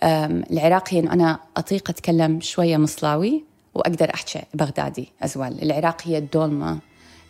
أم، 0.02 0.44
العراق 0.50 0.94
هي 0.94 0.98
إنه 1.00 1.12
أنا 1.12 1.38
أطيق 1.56 1.90
أتكلم 1.90 2.40
شوية 2.40 2.76
مصلاوي 2.76 3.44
وأقدر 3.74 4.14
أحكي 4.14 4.42
بغدادي 4.54 5.08
أزوال 5.22 5.62
العراق 5.62 6.02
هي 6.04 6.18
الدولمة 6.18 6.78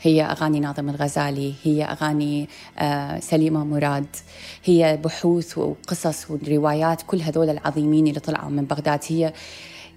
هي 0.02 0.22
أغاني 0.22 0.60
ناظم 0.60 0.88
الغزالي 0.88 1.54
هي 1.62 1.84
أغاني 1.84 2.48
آه، 2.78 3.20
سليمة 3.20 3.64
مراد 3.64 4.06
هي 4.64 4.98
بحوث 5.04 5.58
وقصص 5.58 6.30
وروايات 6.30 7.02
كل 7.02 7.20
هذول 7.22 7.50
العظيمين 7.50 8.06
اللي 8.06 8.20
طلعوا 8.20 8.50
من 8.50 8.64
بغداد. 8.64 9.00
هي 9.08 9.32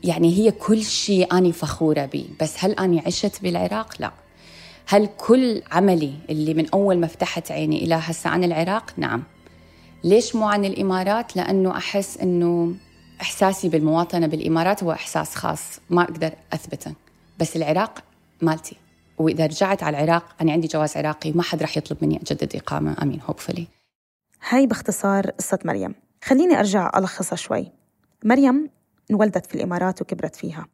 يعني 0.03 0.37
هي 0.37 0.51
كل 0.51 0.83
شيء 0.83 1.33
أنا 1.33 1.51
فخورة 1.51 2.05
به 2.05 2.25
بس 2.41 2.55
هل 2.59 2.71
أنا 2.71 3.01
عشت 3.05 3.41
بالعراق؟ 3.43 3.93
لا. 3.99 4.11
هل 4.87 5.09
كل 5.17 5.61
عملي 5.71 6.13
اللي 6.29 6.53
من 6.53 6.69
أول 6.73 6.97
ما 6.97 7.07
فتحت 7.07 7.51
عيني 7.51 7.83
إلى 7.83 7.95
هسه 7.95 8.29
عن 8.29 8.43
العراق؟ 8.43 8.93
نعم. 8.97 9.23
ليش 10.03 10.35
مو 10.35 10.47
عن 10.47 10.65
الإمارات؟ 10.65 11.35
لأنه 11.35 11.77
أحس 11.77 12.17
أنه 12.17 12.75
إحساسي 13.21 13.69
بالمواطنة 13.69 14.27
بالإمارات 14.27 14.83
هو 14.83 14.91
إحساس 14.91 15.35
خاص 15.35 15.79
ما 15.89 16.01
أقدر 16.01 16.31
أثبته. 16.53 16.93
بس 17.39 17.55
العراق 17.55 18.03
مالتي. 18.41 18.75
وإذا 19.17 19.45
رجعت 19.45 19.83
على 19.83 19.97
العراق 20.03 20.35
أنا 20.41 20.51
عندي 20.51 20.67
جواز 20.67 20.97
عراقي 20.97 21.31
ما 21.31 21.43
حد 21.43 21.61
راح 21.61 21.77
يطلب 21.77 21.97
مني 22.01 22.17
أجدد 22.17 22.55
إقامة. 22.55 22.95
أمين 23.01 23.21
هوبفلي 23.21 23.67
هاي 24.49 24.67
باختصار 24.67 25.29
قصة 25.29 25.59
مريم. 25.65 25.95
خليني 26.23 26.59
أرجع 26.59 26.91
ألخصها 26.97 27.35
شوي. 27.35 27.71
مريم 28.23 28.69
انولدت 29.11 29.45
في 29.45 29.55
الإمارات 29.55 30.01
وكبرت 30.01 30.35
فيها. 30.35 30.67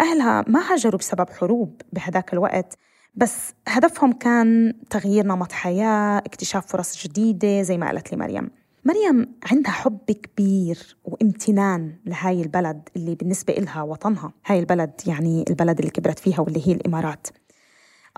أهلها 0.00 0.44
ما 0.48 0.72
هاجروا 0.72 0.98
بسبب 0.98 1.30
حروب 1.30 1.82
بهداك 1.92 2.32
الوقت 2.32 2.74
بس 3.14 3.54
هدفهم 3.68 4.12
كان 4.12 4.74
تغيير 4.90 5.26
نمط 5.26 5.52
حياة 5.52 6.18
اكتشاف 6.18 6.66
فرص 6.66 7.06
جديدة 7.06 7.62
زي 7.62 7.78
ما 7.78 7.86
قالت 7.86 8.12
لي 8.12 8.18
مريم. 8.18 8.50
مريم 8.84 9.34
عندها 9.50 9.72
حب 9.72 10.10
كبير 10.10 10.96
وامتنان 11.04 11.96
لهاي 12.06 12.42
البلد 12.42 12.88
اللي 12.96 13.14
بالنسبة 13.14 13.54
إلها 13.54 13.82
وطنها. 13.82 14.32
هاي 14.46 14.58
البلد 14.58 14.92
يعني 15.06 15.44
البلد 15.50 15.78
اللي 15.78 15.90
كبرت 15.90 16.18
فيها 16.18 16.40
واللي 16.40 16.68
هي 16.68 16.72
الإمارات. 16.72 17.26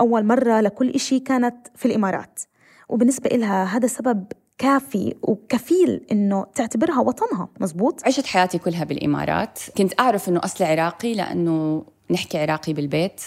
أول 0.00 0.24
مرة 0.24 0.60
لكل 0.60 0.90
إشي 0.90 1.20
كانت 1.20 1.56
في 1.74 1.86
الإمارات. 1.86 2.40
وبالنسبة 2.88 3.30
إلها 3.30 3.64
هذا 3.64 3.86
سبب 3.86 4.24
كافي 4.58 5.14
وكفيل 5.22 6.06
إنه 6.12 6.46
تعتبرها 6.54 7.00
وطنها. 7.00 7.48
مزبوط؟ 7.60 8.06
عشت 8.06 8.26
حياتي 8.26 8.58
كلها 8.58 8.84
بالإمارات. 8.84 9.58
كنت 9.76 10.00
أعرف 10.00 10.28
أنه 10.28 10.40
أصلي 10.44 10.66
عراقي 10.66 11.14
لأنه 11.14 11.84
نحكي 12.10 12.38
عراقي 12.38 12.72
بالبيت. 12.72 13.20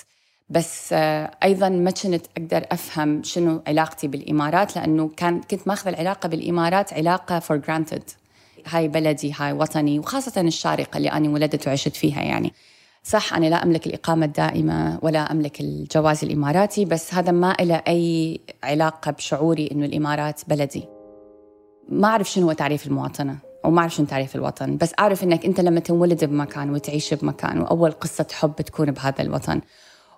بس 0.49 0.93
آه، 0.93 1.31
أيضا 1.43 1.69
ما 1.69 1.91
كنت 1.91 2.25
أقدر 2.37 2.65
أفهم 2.71 3.23
شنو 3.23 3.61
علاقتي 3.67 4.07
بالإمارات 4.07 4.75
لأنه 4.75 5.11
كان 5.17 5.41
كنت 5.41 5.67
ماخذة 5.67 5.89
العلاقة 5.89 6.29
بالإمارات 6.29 6.93
علاقة 6.93 7.39
for 7.39 7.65
granted. 7.65 8.11
هاي 8.67 8.87
بلدي 8.87 9.33
هاي 9.37 9.53
وطني 9.53 9.99
وخاصة 9.99 10.41
الشارقة 10.41 10.97
اللي 10.97 11.11
أنا 11.11 11.29
ولدت 11.29 11.67
وعشت 11.67 11.95
فيها 11.95 12.21
يعني. 12.21 12.53
صح 13.03 13.33
أنا 13.33 13.45
لا 13.45 13.63
أملك 13.63 13.87
الإقامة 13.87 14.25
الدائمة 14.25 14.99
ولا 15.01 15.31
أملك 15.31 15.61
الجواز 15.61 16.23
الإماراتي 16.23 16.85
بس 16.85 17.13
هذا 17.13 17.31
ما 17.31 17.55
له 17.61 17.81
أي 17.87 18.39
علاقة 18.63 19.11
بشعوري 19.11 19.69
إنه 19.71 19.85
الإمارات 19.85 20.41
بلدي. 20.47 20.83
ما 21.89 22.07
أعرف 22.07 22.31
شنو 22.31 22.45
هو 22.45 22.53
تعريف 22.53 22.87
المواطنة 22.87 23.37
أو 23.65 23.71
ما 23.71 23.81
أعرف 23.81 23.95
شنو 23.95 24.05
تعريف 24.05 24.35
الوطن 24.35 24.77
بس 24.77 24.93
أعرف 24.99 25.23
إنك 25.23 25.45
أنت 25.45 25.59
لما 25.59 25.79
تنولد 25.79 26.25
بمكان 26.25 26.69
وتعيش 26.69 27.13
بمكان 27.13 27.61
وأول 27.61 27.91
قصة 27.91 28.27
حب 28.33 28.55
تكون 28.55 28.91
بهذا 28.91 29.21
الوطن. 29.21 29.61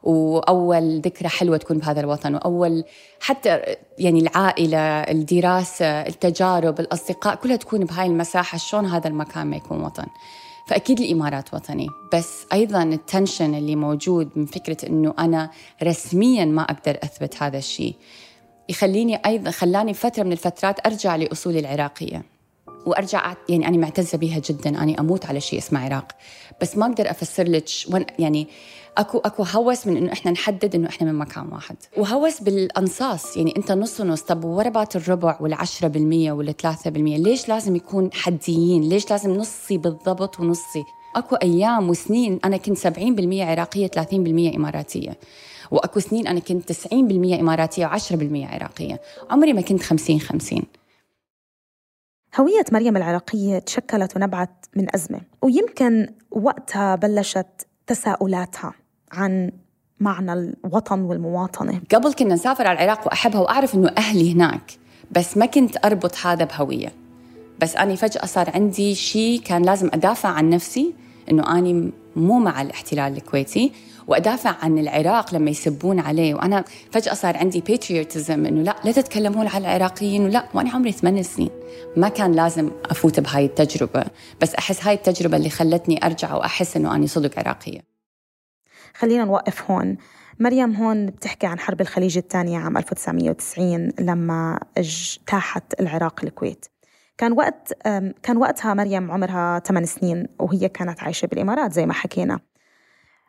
وأول 0.04 1.02
ذكرى 1.02 1.30
حلوة 1.30 1.58
تكون 1.58 1.78
بهذا 1.78 2.00
الوطن 2.00 2.36
وأول 2.36 2.84
حتى 3.20 3.62
يعني 4.00 4.20
العائلة 4.20 4.80
الدراسة 5.00 5.86
التجارب 5.86 6.80
الأصدقاء 6.80 7.36
كلها 7.36 7.56
تكون 7.56 7.86
بهاي 7.86 8.08
المساحة 8.08 8.58
شلون 8.58 8.86
هذا 8.86 9.08
المكان 9.08 9.48
ما 9.48 9.56
يكون 9.56 9.84
وطن. 9.84 10.06
فأكيد 10.68 11.00
الإمارات 11.00 11.54
وطني 11.54 11.88
بس 12.14 12.46
أيضا 12.54 12.84
التنشن 12.84 13.56
اللي 13.56 13.76
موجود 13.76 14.30
من 14.36 14.46
فكرة 14.46 14.78
أنه 14.88 15.14
أنا 15.20 15.50
رسميا 15.84 16.46
ما 16.46 16.62
أقدر 16.62 16.98
أثبت 17.04 17.44
هذا 17.44 17.58
الشيء 17.58 17.96
يخليني 18.70 19.16
أيضا 19.26 19.52
خلاني 19.52 19.94
فترة 19.94 20.24
من 20.24 20.32
الفترات 20.32 20.86
أرجع 20.86 21.16
لاصولي 21.16 21.60
العراقية. 21.60 22.24
وأرجع 22.86 23.34
يعني 23.50 23.68
أنا 23.68 23.78
معتزة 23.78 24.18
بيها 24.18 24.40
جدا 24.40 24.84
اني 24.84 25.00
أموت 25.00 25.26
على 25.26 25.42
شيء 25.42 25.60
اسمه 25.60 25.86
عراق. 25.86 26.12
بس 26.62 26.78
ما 26.78 26.86
أقدر 26.86 27.12
أفسر 27.12 27.44
لك 27.48 27.66
يعني 28.20 28.48
اكو 28.98 29.18
أكو 29.18 29.44
هوس 29.44 29.88
من 29.88 29.98
إنه 29.98 30.12
إحنا 30.14 30.32
نحدد 30.32 30.76
إنه 30.76 30.90
إحنا 30.90 31.12
من 31.12 31.20
مكان 31.20 31.48
واحد. 31.52 31.76
وهوس 31.98 32.40
بالأنصاص 32.42 33.38
يعني 33.38 33.54
أنت 33.58 33.72
نص 33.72 34.02
ونص. 34.02 34.22
طب 34.22 34.46
وربات 34.46 34.96
الربع 34.96 35.38
والعشرة 35.42 35.88
بالمية 35.88 36.32
ولا 36.32 36.52
ثلاثة 36.52 36.90
بالمية؟ 36.90 37.18
ليش 37.18 37.50
لازم 37.50 37.76
يكون 37.76 38.10
حديين؟ 38.14 38.90
ليش 38.90 39.12
لازم 39.12 39.32
نصي 39.32 39.78
بالضبط 39.78 40.40
ونصي؟ 40.40 40.84
أكو 41.16 41.36
أيام 41.36 41.90
وسنين. 41.90 42.40
أنا 42.46 42.58
كنت 42.58 42.78
70% 42.78 42.88
عراقية 43.42 43.88
30% 43.88 44.56
إماراتية. 44.56 45.18
وأكو 45.72 46.00
سنين 46.00 46.28
أنا 46.28 46.40
كنت 46.40 46.72
90% 46.72 46.94
إماراتية 47.40 47.88
و10% 47.88 48.54
عراقية. 48.54 49.02
عمري 49.30 49.54
ما 49.54 49.62
كنت 49.62 49.82
50 49.82 50.20
50 50.20 50.62
هوية 52.40 52.66
مريم 52.72 52.98
العراقية 52.98 53.60
تشكلت 53.60 54.16
ونبعت 54.16 54.66
من 54.76 54.96
أزمة 54.96 55.22
ويمكن 55.42 56.08
وقتها 56.32 56.96
بلشت 56.96 57.68
تساؤلاتها. 57.88 58.74
عن 59.12 59.52
معنى 60.00 60.34
الوطن 60.34 61.00
والمواطنة. 61.00 61.82
قبل 61.96 62.14
كنا 62.14 62.34
نسافر 62.34 62.68
على 62.68 62.84
العراق 62.84 63.08
وأحبها 63.08 63.42
وأعرف 63.42 63.76
إنه 63.76 63.92
أهلي 63.98 64.34
هناك 64.34 64.72
بس 65.12 65.38
ما 65.38 65.46
كنت 65.46 65.86
أربط 65.86 66.16
هذا 66.26 66.46
بهوية. 66.46 66.94
بس 67.60 67.76
اني 67.76 67.98
فجأة 67.98 68.26
صار 68.26 68.50
عندي 68.50 68.96
شيء 68.96 69.42
كان 69.42 69.64
لازم 69.64 69.90
أدافع 69.94 70.30
عن 70.30 70.50
نفسي 70.50 70.94
إنه 71.32 71.58
اني 71.58 71.92
مو 72.16 72.40
مع 72.40 72.62
الاحتلال 72.62 73.18
الكويتي 73.18 73.72
وأدافع 74.08 74.56
عن 74.62 74.78
العراق 74.80 75.36
لما 75.36 75.50
يسبون 75.50 76.00
عليه. 76.00 76.36
وأنا 76.36 76.64
فجأة 76.92 77.14
صار 77.14 77.38
عندي 77.38 77.62
باتريوتزم 77.62 78.46
إنه 78.46 78.62
لا 78.62 78.76
لا 78.86 78.92
تتكلمون 78.92 79.48
على 79.48 79.68
العراقيين 79.68 80.26
ولا 80.26 80.46
وأنا 80.54 80.70
عمري 80.70 80.92
ثمان 80.92 81.24
سنين 81.24 81.50
ما 81.98 82.10
كان 82.10 82.32
لازم 82.32 82.72
أفوت 82.86 83.20
بهاي 83.20 83.46
التجربة. 83.46 84.04
بس 84.42 84.56
أحس 84.56 84.88
هاي 84.88 84.94
التجربة 84.94 85.38
اللي 85.38 85.50
خلتني 85.50 86.06
أرجع 86.06 86.36
وأحس 86.36 86.78
إنه 86.78 86.96
اني 86.96 87.08
صدق 87.08 87.40
عراقية. 87.40 87.97
خلينا 88.94 89.26
نوقف 89.26 89.72
هون. 89.72 89.98
مريم 90.40 90.76
هون 90.76 91.06
بتحكي 91.06 91.48
عن 91.48 91.60
حرب 91.60 91.82
الخليج 91.82 92.18
الثانية 92.18 92.60
عام 92.60 92.78
1990 92.78 93.92
لما 94.00 94.60
اجتاحت 94.78 95.80
العراق 95.80 96.20
الكويت. 96.24 96.66
كان 97.18 97.32
وقت 97.32 97.74
كان 98.24 98.38
وقتها 98.38 98.74
مريم 98.74 99.12
عمرها 99.12 99.60
8 99.60 99.86
سنين 99.88 100.28
وهي 100.40 100.70
كانت 100.70 101.04
عايشة 101.04 101.26
بالإمارات 101.26 101.74
زي 101.74 101.86
ما 101.86 101.94
حكينا. 101.94 102.40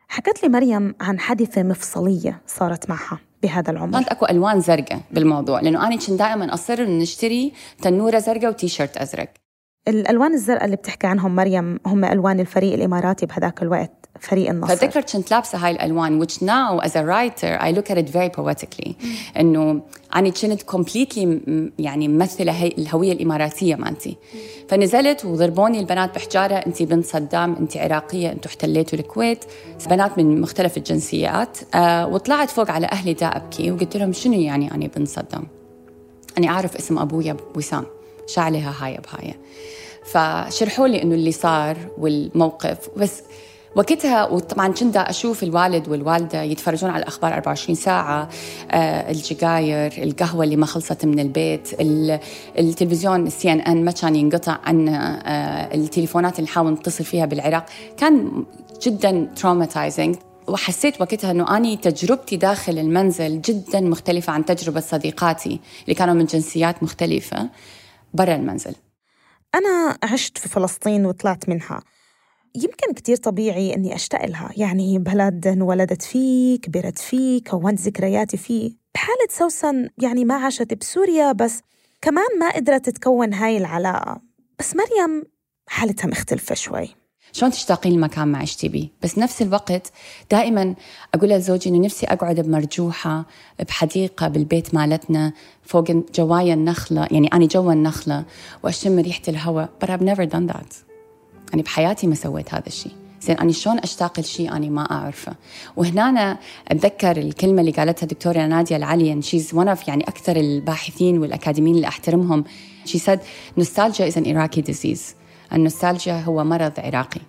حكت 0.07 0.43
لي 0.43 0.49
مريم 0.49 0.95
عن 1.01 1.19
حادثة 1.19 1.63
مفصلية 1.63 2.41
صارت 2.47 2.89
معها 2.89 3.19
بهذا 3.43 3.71
العمر. 3.71 3.93
كانت 3.93 4.07
أكو 4.07 4.25
ألوان 4.25 4.59
زرقاء 4.59 5.01
بالموضوع 5.11 5.61
لأنه 5.61 5.87
أنا 5.87 5.95
كنت 5.95 6.11
دائما 6.11 6.53
أصر 6.53 6.73
انه 6.73 7.01
نشتري 7.01 7.53
تنورة 7.81 8.19
زرقاء 8.19 8.49
وتيشيرت 8.49 8.97
أزرق. 8.97 9.29
الألوان 9.89 10.33
الزرقاء 10.33 10.65
اللي 10.65 10.75
بتحكي 10.75 11.07
عنهم 11.07 11.35
مريم 11.35 11.79
هم 11.85 12.05
ألوان 12.05 12.39
الفريق 12.39 12.73
الإماراتي 12.73 13.25
بهذاك 13.25 13.61
الوقت 13.61 13.91
فريق 14.19 14.49
النصر. 14.49 14.75
فذكر 14.75 15.01
كنت 15.01 15.31
لابسة 15.31 15.57
هاي 15.57 15.71
الألوان 15.71 16.25
which 16.25 16.33
now 16.33 16.85
as 16.85 16.91
a 16.91 17.03
writer 17.03 17.61
I 17.61 17.71
look 17.71 17.89
at 17.89 17.97
it 17.97 18.09
very 18.09 18.29
poetically. 18.39 18.93
إنه 19.39 19.81
أنا 20.15 20.29
كنت 20.29 20.61
completely 20.61 21.27
يعني 21.79 22.07
ممثلة 22.07 22.51
هي 22.51 22.67
الهوية 22.67 23.11
الإماراتية 23.11 23.75
مالتي 23.75 24.17
فنزلت 24.69 25.25
وضربوني 25.25 25.79
البنات 25.79 26.15
بحجارة 26.15 26.55
انت 26.55 26.83
بنت 26.83 27.05
صدام 27.05 27.55
انت 27.55 27.77
عراقية 27.77 28.31
أنتم 28.31 28.49
احتليتوا 28.49 28.99
الكويت. 28.99 29.45
بنات 29.89 30.17
من 30.17 30.41
مختلف 30.41 30.77
الجنسيات. 30.77 31.57
آه 31.75 32.07
وطلعت 32.07 32.49
فوق 32.49 32.71
على 32.71 32.87
أهلي 32.91 33.13
دا 33.13 33.25
ابكي 33.25 33.71
وقلت 33.71 33.97
لهم 33.97 34.13
شنو 34.13 34.33
يعني 34.33 34.71
أنا 34.71 34.87
بنت 34.87 35.07
صدام؟ 35.07 35.47
أنا 36.37 36.47
أعرف 36.47 36.75
اسم 36.75 36.99
أبويا 36.99 37.37
وسام 37.55 37.85
شو 38.33 38.41
عليها 38.41 38.73
هاي 38.79 38.97
بهاي. 38.97 39.33
فشرحوا 40.05 40.87
لي 40.87 41.01
إنه 41.03 41.15
اللي 41.15 41.31
صار 41.31 41.77
والموقف. 41.97 42.77
بس 42.97 43.21
وقتها 43.75 44.25
وطبعا 44.27 44.67
كنت 44.73 44.97
أشوف 44.97 45.43
الوالد 45.43 45.87
والوالدة 45.87 46.41
يتفرجون 46.41 46.89
على 46.89 47.01
الأخبار 47.03 47.33
24 47.33 47.75
ساعة 47.75 48.29
آه 48.71 49.11
الجقاير 49.11 50.03
القهوة 50.03 50.43
اللي 50.43 50.55
ما 50.55 50.65
خلصت 50.65 51.05
من 51.05 51.19
البيت 51.19 51.69
ال- 51.81 52.19
التلفزيون 52.59 53.27
ال 53.27 53.51
CNN 53.51 53.85
ما 53.85 53.91
كان 53.91 54.15
ينقطع 54.15 54.57
عنا 54.65 55.21
آه 55.25 55.75
التليفونات 55.75 56.39
اللي 56.39 56.45
نحاول 56.49 56.71
نتصل 56.71 57.03
فيها 57.03 57.25
بالعراق. 57.25 57.65
كان 57.97 58.43
جدا 58.83 59.29
traumatizing 59.35 60.15
وحسيت 60.47 61.01
وقتها 61.01 61.31
إنه 61.31 61.57
أني 61.57 61.77
تجربتي 61.77 62.35
داخل 62.37 62.79
المنزل 62.79 63.41
جدا 63.41 63.81
مختلفة 63.81 64.33
عن 64.33 64.45
تجربة 64.45 64.79
صديقاتي 64.79 65.59
اللي 65.83 65.95
كانوا 65.95 66.13
من 66.13 66.25
جنسيات 66.25 66.83
مختلفة. 66.83 67.49
برا 68.13 68.35
المنزل. 68.35 68.75
أنا 69.55 69.97
عشت 70.03 70.37
في 70.37 70.49
فلسطين 70.49 71.05
وطلعت 71.05 71.49
منها. 71.49 71.83
يمكن 72.55 72.93
كتير 72.93 73.15
طبيعي 73.15 73.75
أني 73.75 73.95
أشتاق 73.95 74.25
لها. 74.25 74.51
يعني 74.57 74.99
بلد 74.99 75.47
انولدت 75.47 76.01
فيه 76.01 76.59
كبرت 76.59 76.99
فيه 76.99 77.43
كونت 77.43 77.79
ذكرياتي 77.79 78.37
فيه. 78.37 78.71
بحالة 78.93 79.27
سوسن 79.29 79.89
يعني 79.97 80.25
ما 80.25 80.35
عاشت 80.35 80.73
بسوريا 80.73 81.31
بس 81.31 81.61
كمان 82.01 82.39
ما 82.39 82.49
قدرت 82.55 82.89
تكون 82.89 83.33
هاي 83.33 83.57
العلاقة. 83.57 84.21
بس 84.59 84.75
مريم 84.75 85.23
حالتها 85.67 86.07
مختلفة 86.07 86.55
شوي. 86.55 86.98
شلون 87.33 87.51
تشتاقين 87.51 87.93
المكان 87.93 88.27
ما 88.27 88.37
عشتي 88.37 88.67
بيه؟ 88.67 88.87
بس 89.03 89.17
نفس 89.17 89.41
الوقت 89.41 89.91
دائما 90.31 90.75
أقول 91.13 91.29
لزوجي 91.29 91.69
إنه 91.69 91.85
نفسي 91.85 92.05
أقعد 92.05 92.39
بمرجوحة 92.39 93.25
بحديقة 93.67 94.27
بالبيت 94.27 94.73
مالتنا 94.73 95.33
فوق 95.63 95.91
جوايا 96.15 96.53
النخلة 96.53 97.07
يعني 97.11 97.27
أنا 97.27 97.45
جوا 97.45 97.73
النخلة 97.73 98.25
وأشم 98.63 98.99
ريحة 98.99 99.21
الهواء. 99.27 99.69
But 99.83 99.89
I've 99.89 100.03
never 100.03 100.25
done 100.25 100.53
that. 100.53 100.73
يعني 101.49 101.61
بحياتي 101.61 102.07
ما 102.07 102.15
سويت 102.15 102.53
هذا 102.53 102.67
الشيء. 102.67 102.91
زين 103.21 103.37
أنا 103.37 103.51
شلون 103.51 103.79
أشتاق 103.79 104.19
لشيء 104.19 104.51
أنا 104.51 104.69
ما 104.69 104.91
أعرفه؟ 104.91 105.35
وهنا 105.77 106.09
أنا 106.09 106.37
أتذكر 106.67 107.17
الكلمة 107.17 107.61
اللي 107.61 107.71
قالتها 107.71 108.07
دكتورة 108.07 108.45
نادية 108.45 108.75
العليا 108.75 109.21
she's 109.21 109.53
one 109.55 109.77
of 109.77 109.87
يعني 109.87 110.03
أكثر 110.03 110.35
الباحثين 110.35 111.17
والأكاديميين 111.17 111.75
اللي 111.75 111.87
أحترمهم. 111.87 112.43
She 112.85 112.97
said 112.97 113.19
nostalgia 113.59 114.05
is 114.05 114.17
an 114.17 114.25
Iraqi 114.25 114.61
disease. 114.61 115.18
النوستالجيا 115.53 116.21
هو 116.21 116.43
مرض 116.43 116.73
عراقي. 116.77 117.21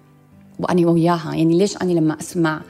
وأنا 0.59 0.90
وياها 0.90 1.35
يعني 1.35 1.59
ليش 1.59 1.76
أنا 1.76 1.92
لما 1.92 2.20
أسمع 2.20 2.61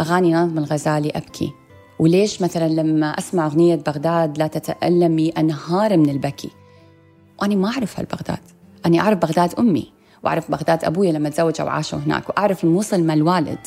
أغاني 0.00 0.32
ناظم 0.32 0.58
الغزالي 0.58 1.10
أبكي؟ 1.10 1.52
وليش 1.98 2.42
مثلا 2.42 2.68
لما 2.68 3.06
أسمع 3.06 3.46
أغنية 3.46 3.76
بغداد 3.76 4.38
لا 4.38 4.46
تتألمي 4.46 5.28
أنهار 5.28 5.96
من 5.96 6.10
البكي؟ 6.10 6.50
وأنا 7.40 7.54
ما 7.54 7.68
أعرف 7.68 7.98
هالبغداد. 7.98 8.38
أنا 8.86 8.98
أعرف 8.98 9.18
بغداد 9.18 9.54
أمي 9.54 9.92
وأعرف 10.24 10.50
بغداد 10.50 10.84
أبويا 10.84 11.12
لما 11.12 11.28
تزوجوا 11.28 11.66
وعاشوا 11.66 11.98
هناك 11.98 12.28
وأعرف 12.28 12.64
الموصل 12.64 13.02
مال 13.02 13.18
الوالد 13.18 13.58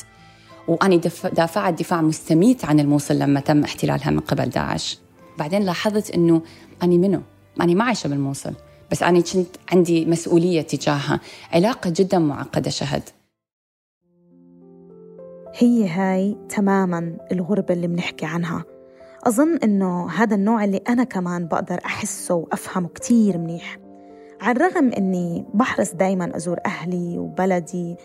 وأنا 0.67 0.96
دف... 0.96 1.28
دافعت 1.28 1.80
دفاع 1.80 2.02
مستميت 2.02 2.65
عن 2.65 2.80
الموصل 2.80 3.19
لما 3.19 3.39
تم 3.39 3.63
احتلالها 3.63 4.12
من 4.12 4.19
قبل 4.19 4.50
داعش. 4.50 5.00
بعدين 5.39 5.62
لاحظت 5.62 6.12
أنه 6.12 6.41
أنا 6.84 6.98
منه 6.98 7.22
أنا 7.62 7.74
ما 7.74 7.84
عايشة 7.84 8.08
بالموصل. 8.08 8.54
بس 8.91 9.04
أنا 9.04 9.19
كنت 9.22 9.48
عندي 9.72 10.06
مسؤولية 10.06 10.62
تجاهها. 10.62 11.19
علاقة 11.52 11.93
جدا 11.96 12.19
معقدة 12.19 12.69
شهد. 12.69 13.04
هي 15.56 15.88
هاي 15.88 16.38
تماما 16.50 17.17
الغربة 17.32 17.74
اللي 17.74 17.88
بنحكي 17.88 18.26
عنها. 18.26 18.63
أظن 19.24 19.58
إنه 19.63 20.10
هذا 20.10 20.36
النوع 20.36 20.63
اللي 20.63 20.82
أنا 20.89 21.04
كمان 21.04 21.48
بقدر 21.48 21.80
أحسه 21.86 22.36
وأفهمه 22.36 22.88
كتير 22.88 23.38
منيح. 23.38 23.78
على 24.41 24.56
الرغم 24.58 24.91
إني 24.91 25.46
بحرص 25.54 25.93
دايما 25.93 26.36
أزور 26.38 26.60
أهلي 26.65 27.17
وبلدي 27.17 27.96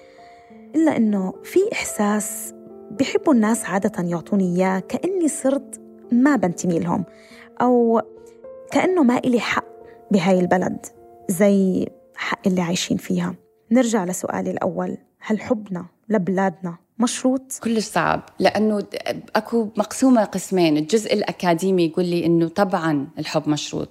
إلا 0.74 0.96
إنه 0.96 1.34
في 1.44 1.58
إحساس 1.72 2.54
بحبوا 2.90 3.34
الناس 3.34 3.64
عادة 3.64 4.08
يعطوني 4.08 4.56
إياه 4.56 4.78
كأني 4.80 5.28
صرت 5.28 5.80
ما 6.12 6.36
بنتمي 6.36 6.78
لهم 6.78 7.04
أو 7.60 8.02
كأنه 8.70 9.02
ما 9.02 9.18
إلي 9.18 9.40
حق. 9.40 9.67
بهاي 10.10 10.40
البلد 10.40 10.86
زي 11.28 11.86
حق 12.16 12.46
اللي 12.46 12.60
عايشين 12.60 12.96
فيها. 12.96 13.34
نرجع 13.70 14.04
لسؤالي 14.04 14.50
الأول. 14.50 14.98
هل 15.20 15.40
حبنا 15.40 15.86
لبلادنا 16.08 16.76
مشروط؟ 16.98 17.52
كلش 17.62 17.84
صعب 17.84 18.22
لأنه 18.38 18.86
أكو 19.36 19.68
مقسومة 19.76 20.24
قسمين. 20.24 20.76
الجزء 20.76 21.14
الأكاديمي 21.14 21.86
يقول 21.86 22.04
لي 22.04 22.26
إنه 22.26 22.48
طبعا 22.48 23.08
الحب 23.18 23.48
مشروط. 23.48 23.88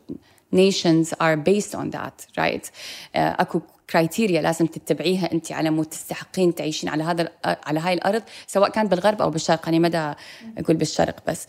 Nations 0.56 1.08
are 1.08 1.38
based 1.49 1.75
on 1.75 1.91
that 1.97 2.39
right 2.39 2.71
أكو 3.15 3.62
criteria 3.89 4.41
لازم 4.41 4.65
تتبعيها 4.65 5.32
أنت 5.32 5.51
على 5.51 5.70
مود 5.70 5.86
تستحقين 5.86 6.55
تعيشين 6.55 6.89
على 6.89 7.03
هذا 7.03 7.32
على 7.45 7.80
هاي 7.80 7.93
الأرض 7.93 8.24
سواء 8.47 8.70
كان 8.70 8.88
بالغرب 8.88 9.22
أو 9.22 9.30
بالشرق. 9.30 9.68
أنا 9.68 9.80
مدى 9.80 10.13
أقول 10.57 10.78
بالشرق 10.78 11.15
بس. 11.28 11.47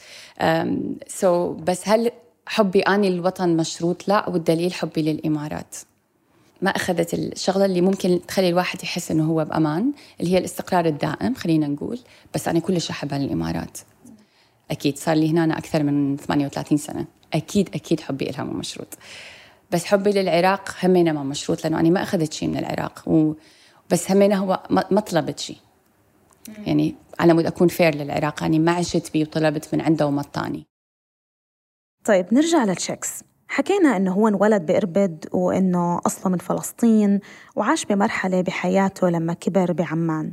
سو 1.07 1.57
so 1.57 1.61
بس 1.61 1.89
هل 1.89 2.11
حبي 2.49 2.81
آني 2.81 3.11
للوطن 3.11 3.57
مشروط 3.57 4.09
لا 4.09 4.29
والدليل 4.29 4.75
حبي 4.75 5.03
للإمارات. 5.03 5.77
ما 6.63 6.71
أخذت 6.71 7.15
الشغلة 7.15 7.65
اللي 7.65 7.81
ممكن 7.81 8.21
تخلي 8.29 8.49
الواحد 8.49 8.83
يحس 8.83 9.11
إنه 9.11 9.25
هو 9.25 9.45
بأمان 9.45 9.93
اللي 10.21 10.33
هي 10.33 10.39
الاستقرار 10.39 10.87
الدائم 10.87 11.35
خلينا 11.35 11.67
نقول 11.67 11.99
بس 12.35 12.49
أنا 12.49 12.59
كلش 12.59 12.91
أحبها 12.91 13.19
للإمارات. 13.19 13.79
أكيد 14.71 14.99
صار 14.99 15.17
لي 15.17 15.31
هنا 15.31 15.45
أنا 15.45 15.59
أكثر 15.59 15.83
من 15.83 16.17
38 16.17 16.79
سنة. 16.79 17.05
أكيد 17.33 17.69
أكيد 17.75 18.01
حبي 18.01 18.25
لها 18.25 18.45
مو 18.45 18.53
مشروط. 18.53 18.89
بس 19.71 19.85
حبي 19.85 20.11
للعراق 20.11 20.75
همينة 20.83 21.13
ما 21.13 21.23
مشروط 21.23 21.65
لأنه 21.65 21.81
أنا 21.81 21.91
ما 21.91 22.03
أخذت 22.03 22.33
شيء 22.33 22.49
من 22.49 22.57
العراق 22.57 23.09
و 23.09 23.33
بس 23.91 24.11
همينة 24.11 24.37
هو 24.37 24.63
ما 24.91 25.01
طلبت 25.01 25.39
شيء 25.39 25.57
يعني 26.67 26.95
على 27.21 27.35
مود 27.35 27.47
أكون 27.47 27.69
fair 27.69 27.95
للعراق 27.95 28.43
يعني 28.43 28.59
ما 28.59 28.73
عشت 28.73 29.13
بيه 29.13 29.23
وطلبت 29.23 29.69
من 29.73 29.81
عنده 29.81 30.07
ومطاني. 30.07 30.67
طيب 32.09 32.27
نرجع 32.33 32.65
للشخص 32.65 33.09
حكينا 33.49 33.97
إنه 33.97 34.13
هو 34.13 34.29
انولد 34.29 34.67
بإربد 34.67 35.25
وإنه 35.33 36.01
أصله 36.07 36.33
من 36.33 36.39
فلسطين 36.39 37.21
وعاش 37.57 37.85
بمرحلة 37.85 38.41
بحياته 38.41 39.09
لما 39.09 39.33
كبر 39.33 39.73
بعمان. 39.73 40.33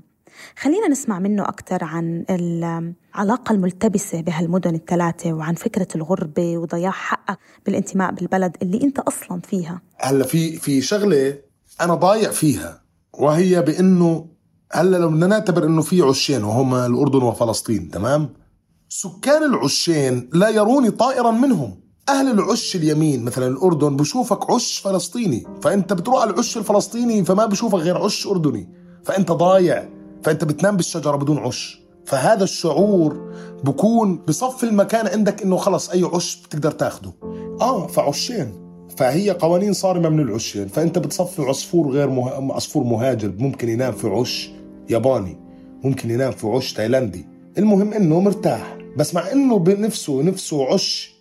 خلينا 0.60 0.88
نسمع 0.88 1.20
منه 1.20 1.44
أكثر 1.44 1.84
عن 1.84 2.26
العلاقة 2.30 3.54
الملتبسة 3.54 4.22
بهالمدن 4.22 4.76
الثلاثة 4.76 5.34
وعن 5.34 5.54
فكرة 5.54 5.88
الغربة 5.96 6.58
وضياع 6.58 6.92
حقك 6.92 7.40
بالانتماء 7.66 8.12
بالبلد 8.12 8.58
اللي 8.62 8.84
أنت 8.84 9.00
أصلا 9.00 9.42
فيها. 9.42 9.82
هلأ 9.98 10.24
في 10.24 10.58
في 10.58 10.82
شغلة 10.82 11.38
أنا 11.82 11.96
ضايع 11.96 12.32
فيها 12.32 12.82
وهي 13.14 13.62
بإنه 13.62 14.28
هلأ 14.72 14.98
لو 14.98 15.10
بدنا 15.10 15.28
نعتبر 15.28 15.66
إنه 15.66 15.82
في 15.82 16.02
عشين 16.02 16.44
وهما 16.44 16.86
الأردن 16.86 17.24
وفلسطين 17.24 17.90
تمام؟ 17.90 18.45
سكان 18.90 19.44
العشين 19.44 20.30
لا 20.34 20.50
يروني 20.50 20.92
طائرا 20.92 21.32
منهم. 21.32 21.80
أهل 22.10 22.32
العش 22.32 22.76
اليمين 22.76 23.24
مثلا 23.24 23.48
الأردن 23.48 23.96
بشوفك 23.96 24.52
عش 24.52 24.80
فلسطيني. 24.80 25.44
فانت 25.62 25.94
بتروح 25.94 26.22
على 26.22 26.32
العش 26.32 26.58
الفلسطيني 26.58 27.26
فما 27.26 27.46
بشوفك 27.46 27.80
غير 27.80 27.98
عش 27.98 28.28
أردني. 28.28 28.70
فأنت 29.04 29.32
ضايع. 29.32 29.90
فأنت 30.24 30.44
بتنام 30.44 30.78
بالشجرة 30.78 31.16
بدون 31.16 31.38
عش. 31.38 31.80
فهذا 32.06 32.44
الشعور 32.44 33.32
بكون 33.64 34.18
بصف 34.28 34.64
المكان 34.64 35.08
عندك 35.08 35.42
إنه 35.44 35.58
خلص 35.58 35.90
أي 35.90 36.04
عش 36.04 36.42
بتقدر 36.46 36.72
تاخده. 36.72 37.14
آه 37.62 37.88
فعشين. 37.88 38.66
فهي 38.98 39.32
قوانين 39.32 39.74
صارمة 39.74 40.10
من 40.10 40.20
العشين. 40.20 40.68
فأنت 40.68 41.00
بتصفي 41.00 41.42
عصفور 41.42 41.90
غير 41.90 42.10
مه... 42.10 42.54
عصفور 42.54 42.84
مهاجر 42.84 43.34
ممكن 43.40 43.70
ينام 43.70 43.94
في 43.94 44.08
عش 44.08 44.52
ياباني 44.90 45.40
ممكن 45.84 46.12
ينام 46.12 46.32
في 46.32 46.48
عش 46.48 46.74
تايلاندي 46.74 47.35
المهم 47.58 47.94
إنه 47.94 48.20
مرتاح 48.20 48.78
بس 48.98 49.16
مع 49.16 49.32
إنه 49.32 49.60
بنفسه 49.60 50.24
نفسه 50.24 50.74
عش 50.74 51.16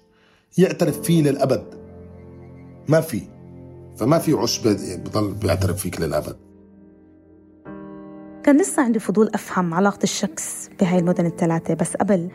يعترف 0.59 1.01
فيه 1.01 1.23
للأبد. 1.23 1.65
ما 2.89 3.01
في 3.01 3.23
فما 3.97 4.19
في 4.19 4.33
عش 4.33 4.61
بضل 4.67 5.35
بيعترف 5.35 5.81
فيك 5.81 6.01
للأبد. 6.01 6.37
كان 8.43 8.61
لسه 8.61 8.83
عندي 8.83 8.99
فضول 8.99 9.31
أفهم 9.35 9.75
علاقة 9.75 10.03
الشكس 10.03 10.69
بهاي 10.81 10.99
المدن 10.99 11.27
الثلاثة 11.27 11.75
بس 11.75 11.97
قبل 11.97 12.31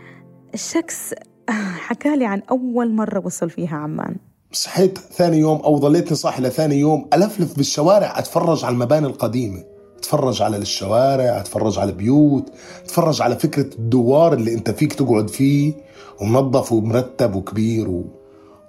الشكس 0.53 1.13
حكالي 1.87 2.25
عن 2.25 2.41
أول 2.51 2.93
مرة 2.93 3.25
وصل 3.25 3.49
فيها 3.49 3.75
عمان. 3.77 4.15
صحيت 4.51 4.97
ثاني 4.97 5.37
يوم 5.37 5.59
أو 5.59 5.77
ضليتني 5.77 6.15
صاحي 6.17 6.41
لثاني 6.41 6.75
يوم 6.79 7.09
ألفلف 7.13 7.57
بالشوارع 7.57 8.19
أتفرج 8.19 8.65
على 8.65 8.73
المباني 8.73 9.07
القديمة. 9.07 9.63
اتفرج 9.99 10.41
على 10.41 10.57
الشوارع 10.57 11.39
اتفرج 11.39 11.79
على 11.79 11.89
البيوت 11.91 12.49
اتفرج 12.83 13.21
على 13.21 13.39
فكرة 13.39 13.69
الدوار 13.79 14.33
اللي 14.33 14.53
انت 14.53 14.69
فيك 14.71 14.93
تقعد 14.93 15.29
فيه 15.29 15.73
ومنظف 16.21 16.71
ومرتب 16.71 17.35
وكبير 17.35 17.89
و... 17.89 18.05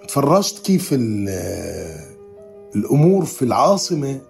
تفرجت 0.09 0.59
كيف 0.59 0.91
ال- 0.93 2.11
الأمور 2.77 3.25
في 3.25 3.43
العاصمة 3.45 4.21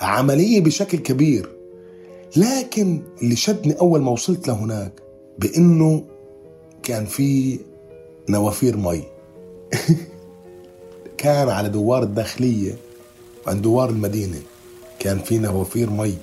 عملية 0.00 0.60
بشكل 0.60 0.98
كبير. 0.98 1.48
لكن 2.36 3.02
اللي 3.22 3.36
شدني 3.36 3.72
أول 3.80 4.00
ما 4.02 4.10
وصلت 4.10 4.48
لهناك 4.48 4.92
بإنه 5.38 6.04
كان 6.82 7.04
في 7.06 7.58
نوافير 8.28 8.76
مي. 8.76 9.02
كان 11.18 11.48
على 11.48 11.68
دوار 11.68 12.02
الداخلية 12.02 12.76
وعند 13.46 13.62
دوار 13.62 13.90
المدينة. 13.90 14.38
كان 14.98 15.18
في 15.18 15.38
نوافير 15.38 15.90
مي. 15.90 16.14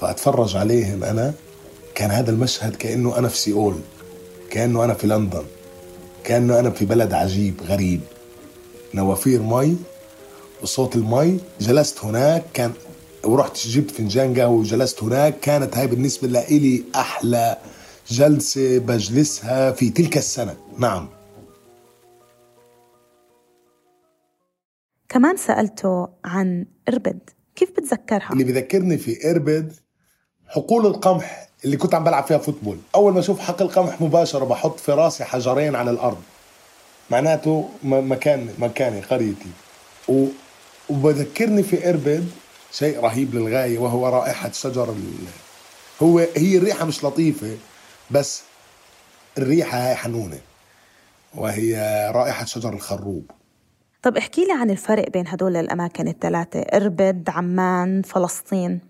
فأتفرج 0.00 0.56
عليهم 0.56 1.04
أنا. 1.04 1.34
كان 1.94 2.10
هذا 2.10 2.30
المشهد 2.30 2.76
كأنه 2.76 3.18
أنا 3.18 3.28
في 3.28 3.36
سيول. 3.36 3.80
كأنه 4.50 4.84
أنا 4.84 4.94
في 4.94 5.06
لندن. 5.06 5.44
كأنه 6.24 6.58
أنا 6.58 6.70
في 6.70 6.84
بلد 6.84 7.12
عجيب 7.12 7.62
غريب. 7.62 8.00
نوافير 8.94 9.42
مي 9.42 9.76
وصوت 10.62 10.96
المي. 10.96 11.40
جلست 11.60 12.04
هناك. 12.04 12.44
كان 12.54 12.72
ورحت 13.24 13.56
جبت 13.56 13.90
فنجان 13.90 14.40
قهوة 14.40 14.60
وجلست 14.60 15.02
هناك. 15.02 15.40
كانت 15.40 15.76
هاي 15.76 15.86
بالنسبة 15.86 16.28
لي 16.28 16.84
أحلى 16.94 17.58
جلسة 18.08 18.78
بجلسها 18.78 19.72
في 19.72 19.90
تلك 19.90 20.16
السنة. 20.16 20.56
نعم. 20.78 21.08
كمان 25.08 25.36
سألته 25.36 26.08
عن 26.24 26.66
إربد. 26.88 27.37
كيف 27.58 27.70
بتذكرها؟ 27.70 28.32
اللي 28.32 28.44
بذكرني 28.44 28.98
في 28.98 29.30
إربد 29.30 29.72
حقول 30.48 30.86
القمح 30.86 31.48
اللي 31.64 31.76
كنت 31.76 31.94
عم 31.94 32.04
بلعب 32.04 32.24
فيها 32.24 32.38
فوتبول. 32.38 32.78
أول 32.94 33.12
ما 33.12 33.20
أشوف 33.20 33.40
حقل 33.40 33.68
قمح 33.68 34.00
مباشرة 34.00 34.44
بحط 34.44 34.80
في 34.80 34.92
راسي 34.92 35.24
حجرين 35.24 35.74
على 35.76 35.90
الأرض. 35.90 36.22
معناته 37.10 37.68
مكان 37.82 38.54
مكاني 38.58 39.00
قريتي. 39.00 39.50
و... 40.08 40.26
وبذكرني 40.88 41.62
في 41.62 41.88
إربد 41.90 42.30
شيء 42.72 43.00
رهيب 43.00 43.34
للغاية 43.34 43.78
وهو 43.78 44.08
رائحة 44.08 44.52
شجر 44.52 44.90
ال... 44.90 45.04
هو 46.02 46.18
هي 46.18 46.56
الريحة 46.56 46.84
مش 46.84 47.04
لطيفة 47.04 47.56
بس 48.10 48.42
الريحة 49.38 49.78
هاي 49.78 49.94
حنونة 49.94 50.38
وهي 51.34 51.76
رائحة 52.14 52.44
شجر 52.44 52.72
الخروب. 52.72 53.30
طب 54.02 54.16
احكي 54.16 54.44
لي 54.44 54.52
عن 54.52 54.70
الفرق 54.70 55.10
بين 55.10 55.28
هدول 55.28 55.56
الأماكن 55.56 56.08
الثلاثة 56.08 56.60
إربد، 56.60 57.28
عمان، 57.30 58.02
فلسطين. 58.02 58.80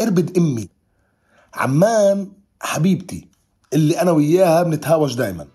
إربد 0.00 0.38
أمي 0.38 0.68
عمان 1.54 2.32
حبيبتي 2.60 3.28
اللي 3.72 4.00
أنا 4.00 4.10
وياها 4.10 4.62
بنتهاوش 4.62 5.14
دايما. 5.14 5.46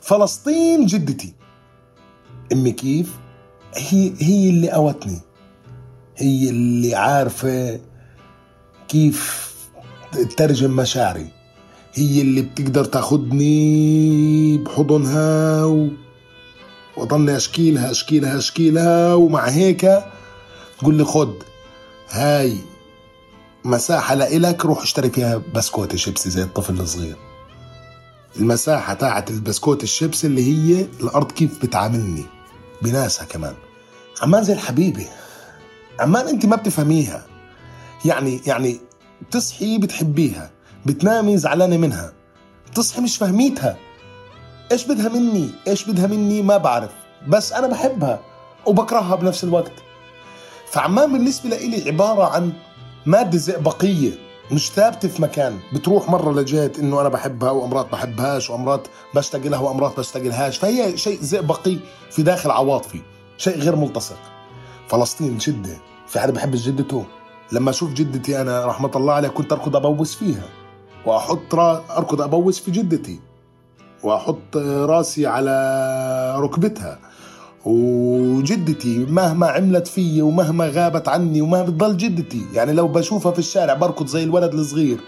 فلسطين 0.00 0.86
جدتي. 0.86 1.34
أمي 2.52 2.72
كيف؟ 2.72 3.16
هي 3.74 4.12
هي 4.20 4.50
اللي 4.50 4.70
قوتني. 4.70 5.20
هي 6.16 6.50
اللي 6.50 6.94
عارفة 6.94 7.80
كيف 8.88 9.52
تترجم 10.12 10.76
مشاعري. 10.76 11.26
هي 11.94 12.20
اللي 12.20 12.42
بتقدر 12.42 12.84
تاخدني 12.84 14.58
بحضنها 14.58 15.64
و... 15.64 15.88
واضلني 16.96 17.36
اشكي 17.36 17.70
لها 17.70 17.90
اشكي 17.90 18.20
لها 18.20 18.38
اشكي 18.38 18.70
لها 18.70 19.14
ومع 19.14 19.48
هيك 19.48 19.80
تقول 20.78 20.94
لي 20.94 21.04
خد 21.04 21.34
هاي 22.10 22.58
مساحة 23.64 24.14
لإلك 24.14 24.64
روح 24.64 24.82
اشتري 24.82 25.10
فيها 25.10 25.42
بسكوت 25.54 25.96
شيبسي 25.96 26.30
زي 26.30 26.42
الطفل 26.42 26.80
الصغير. 26.80 27.16
المساحة 28.36 28.94
تاعت 28.94 29.30
البسكوت 29.30 29.82
الشيبسي 29.82 30.26
اللي 30.26 30.42
هي 30.42 30.86
الأرض 31.00 31.32
كيف 31.32 31.62
بتعاملني؟ 31.62 32.24
بناسها 32.82 33.24
كمان. 33.24 33.54
عمان 34.22 34.44
زي 34.44 34.52
الحبيبة. 34.52 35.06
عمان 36.00 36.28
أنت 36.28 36.46
ما 36.46 36.56
بتفهميها. 36.56 37.26
يعني 38.04 38.40
يعني 38.46 38.80
بتصحي 39.22 39.78
بتحبيها. 39.78 40.50
بتنامي 40.86 41.38
زعلانة 41.38 41.76
منها. 41.76 42.12
بتصحي 42.70 43.00
مش 43.00 43.16
فهميتها. 43.16 43.76
إيش 44.72 44.84
بدها 44.84 45.08
مني؟ 45.08 45.50
إيش 45.68 45.84
بدها 45.84 46.06
مني؟ 46.06 46.42
ما 46.42 46.56
بعرف. 46.56 46.90
بس 47.28 47.52
أنا 47.52 47.66
بحبها 47.66 48.20
وبكرهها 48.66 49.16
بنفس 49.16 49.44
الوقت. 49.44 49.72
فعمان 50.66 51.12
بالنسبة 51.12 51.50
لإلي 51.50 51.90
عبارة 51.90 52.24
عن 52.24 52.52
مادة 53.06 53.38
زئبقية 53.38 54.12
مش 54.50 54.70
ثابتة 54.70 55.08
في 55.08 55.22
مكان. 55.22 55.58
بتروح 55.72 56.08
مرة 56.10 56.32
لجهة 56.32 56.72
إنه 56.78 57.00
أنا 57.00 57.08
بحبها 57.08 57.50
وأمرات 57.50 57.92
بحبهاش 57.92 58.50
وأمرات 58.50 58.88
بشتاق 59.14 59.40
لها 59.40 59.60
وأمرات 59.60 59.98
بشتاق 59.98 60.22
لهاش 60.22 60.58
فهي 60.58 60.96
شيء 60.96 61.20
زئبقي 61.20 61.76
في 62.10 62.22
داخل 62.22 62.50
عواطفي 62.50 63.00
شيء 63.36 63.58
غير 63.58 63.76
ملتصق. 63.76 64.18
فلسطين 64.88 65.38
جدة. 65.38 65.76
في 66.06 66.20
حدا 66.20 66.32
بحب 66.32 66.50
جدته؟ 66.54 67.04
لما 67.52 67.70
أشوف 67.70 67.92
جدتي 67.92 68.40
أنا 68.40 68.66
رحمة 68.66 68.90
الله 68.96 69.12
عليها 69.12 69.30
كنت 69.30 69.52
أركض 69.52 69.76
أبوس 69.76 70.14
فيها. 70.14 70.44
وأحط 71.06 71.54
را... 71.54 71.84
أركض 71.96 72.22
أبوس 72.22 72.60
في 72.60 72.70
جدتي. 72.70 73.20
وأحط 74.02 74.56
راسي 74.56 75.26
على 75.26 76.36
ركبتها. 76.38 76.98
وجدتي 77.64 78.98
مهما 78.98 79.46
عملت 79.46 79.86
في 79.86 80.22
ومهما 80.22 80.66
غابت 80.66 81.08
عني 81.08 81.40
وما 81.40 81.62
بتضل 81.62 81.96
جدتي. 81.96 82.42
يعني 82.54 82.72
لو 82.72 82.88
بشوفها 82.88 83.32
في 83.32 83.38
الشارع 83.38 83.74
بركض 83.74 84.06
زي 84.06 84.24
الولد 84.24 84.54
الصغير 84.54 84.98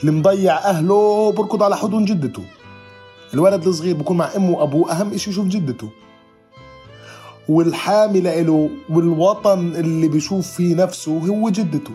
اللي 0.00 0.12
مضيع 0.12 0.58
أهله 0.58 1.32
بركض 1.32 1.62
على 1.62 1.76
حضن 1.76 2.04
جدته. 2.04 2.42
الولد 3.34 3.66
الصغير 3.66 3.96
بكون 3.96 4.16
مع 4.16 4.28
أمه 4.36 4.50
وأبوه 4.50 4.92
أهم 4.92 5.14
إشي 5.14 5.30
يشوف 5.30 5.46
جدته. 5.46 5.88
والحامي 7.48 8.20
لإله 8.20 8.70
والوطن 8.90 9.76
اللي 9.76 10.08
بيشوف 10.08 10.50
فيه 10.50 10.74
نفسه 10.74 11.18
هو 11.18 11.50
جدته. 11.50 11.94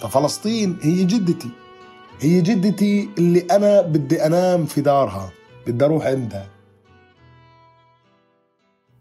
ففلسطين 0.00 0.78
هي 0.82 1.04
جدتي. 1.04 1.48
هي 2.22 2.40
جدتي 2.40 3.10
اللي 3.18 3.46
أنا 3.50 3.80
بدي 3.80 4.26
أنام 4.26 4.66
في 4.66 4.80
دارها 4.80 5.32
بدي 5.66 5.84
أروح 5.84 6.06
عندها. 6.06 6.48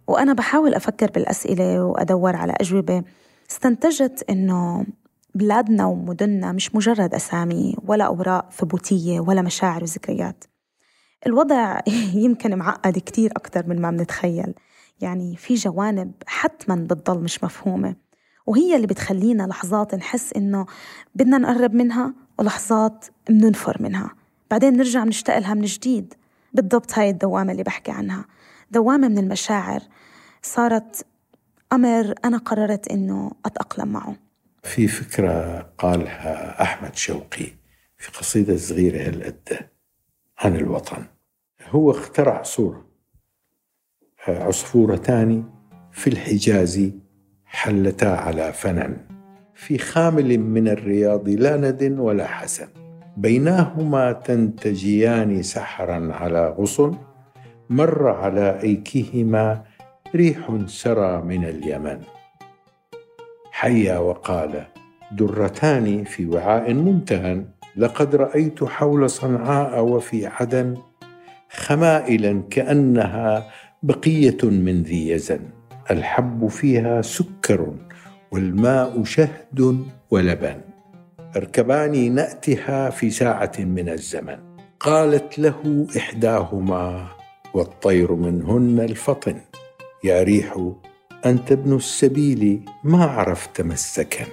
وأنا 0.08 0.34
بحاول 0.34 0.74
أفكر 0.74 1.12
بالأسئلة 1.12 1.86
وأدور 1.86 2.36
على 2.36 2.54
أجوبة. 2.62 3.04
استنتجت 3.52 4.26
إنه 4.30 4.86
بلادنا 5.36 5.86
ومدننا 5.86 6.52
مش 6.52 6.76
مجرد 6.76 7.14
أسامي 7.14 7.76
ولا 7.86 8.04
أوراق 8.04 8.52
ثبوتية 8.52 9.20
ولا 9.20 9.42
مشاعر 9.42 9.84
وذكريات. 9.84 10.44
الوضع 11.28 11.80
يمكن 12.26 12.56
معقد 12.56 12.98
كتير 13.00 13.32
أكتر 13.32 13.68
من 13.68 13.82
ما 13.82 13.92
بنتخيل. 13.92 14.54
يعني 15.02 15.36
في 15.36 15.54
جوانب 15.54 16.12
حتما 16.28 16.76
بتضل 16.76 17.20
مش 17.20 17.44
مفهومة. 17.44 17.96
وهي 18.46 18.76
اللي 18.76 18.88
بتخلينا 18.88 19.44
لحظات 19.44 19.96
نحس 19.96 20.34
إنه 20.34 20.66
بدنا 21.16 21.38
نقرب 21.38 21.74
منها 21.74 22.14
ولحظات 22.42 23.06
مننفر 23.30 23.78
منها. 23.80 24.16
بعدين 24.52 24.78
نرجع 24.78 25.04
نشتاق 25.04 25.38
لها 25.38 25.54
من 25.54 25.66
جديد. 25.66 26.14
بالضبط 26.54 27.00
هاي 27.00 27.10
الدوامة 27.10 27.52
اللي 27.52 27.64
بحكي 27.64 27.92
عنها. 27.92 28.26
دوامة 28.72 29.08
من 29.08 29.18
المشاعر. 29.18 29.82
صارت 30.42 31.06
أمر 31.74 32.14
أنا 32.26 32.38
قررت 32.38 32.88
إنه 32.88 33.32
أتأقلم 33.46 33.88
معه. 33.88 34.16
في 34.64 34.88
فكرة 34.88 35.60
قالها 35.78 36.62
أحمد 36.62 36.96
شوقي 36.96 37.48
في 37.98 38.12
قصيدة 38.20 38.58
صغيرة 38.58 39.08
هالقد 39.08 39.70
عن 40.40 40.56
الوطن. 40.56 41.06
هو 41.70 41.92
اخترع 41.92 42.44
صورة 42.44 42.86
عصفورتان 44.28 45.50
في 45.92 46.10
الحجاز 46.10 46.92
حلتا 47.46 48.06
على 48.06 48.54
فنن. 48.54 49.11
في 49.62 49.78
خامل 49.78 50.40
من 50.40 50.68
الرياض 50.68 51.30
لا 51.30 51.58
ند 51.58 51.96
ولا 52.00 52.28
حسن. 52.28 52.68
بيناهما 53.18 54.12
تنتجيان 54.12 55.42
سحرا 55.44 56.14
على 56.14 56.56
غصن 56.58 56.98
مر 57.70 58.08
على 58.10 58.60
أيكهما 58.64 59.64
ريح 60.16 60.58
سرى 60.66 61.22
من 61.22 61.46
اليمن. 61.46 62.00
حيا 63.52 63.98
وقال 63.98 64.64
درتان 65.12 66.04
في 66.04 66.26
وعاء 66.26 66.74
ممتهن 66.74 67.46
لقد 67.78 68.16
رأيت 68.16 68.64
حول 68.64 69.10
صنعاء 69.10 69.84
وفي 69.84 70.28
عدن 70.28 70.78
خمائلا 71.50 72.42
كأنها 72.50 73.48
بقية 73.84 74.44
من 74.44 74.84
ذي 74.84 75.10
يزن. 75.10 75.40
الحب 75.92 76.48
فيها 76.48 77.02
سكر 77.02 77.74
والماء 78.32 79.04
شهد 79.04 79.86
ولبن. 80.12 80.62
اركبان 81.36 82.16
نأتها 82.16 82.90
في 82.90 83.10
ساعة 83.10 83.52
من 83.60 83.90
الزمن. 83.90 84.38
قالت 84.80 85.40
له 85.40 85.88
إحداهما 85.98 87.08
والطير 87.54 88.14
منهن 88.14 88.80
الفطن. 88.80 89.36
يا 90.04 90.24
ريح 90.24 90.72
أنت 91.26 91.52
ابن 91.52 91.76
السبيل 91.76 92.66
ما 92.84 93.06
عرفت 93.06 93.62
ما 93.62 93.74
السكن. 93.74 94.26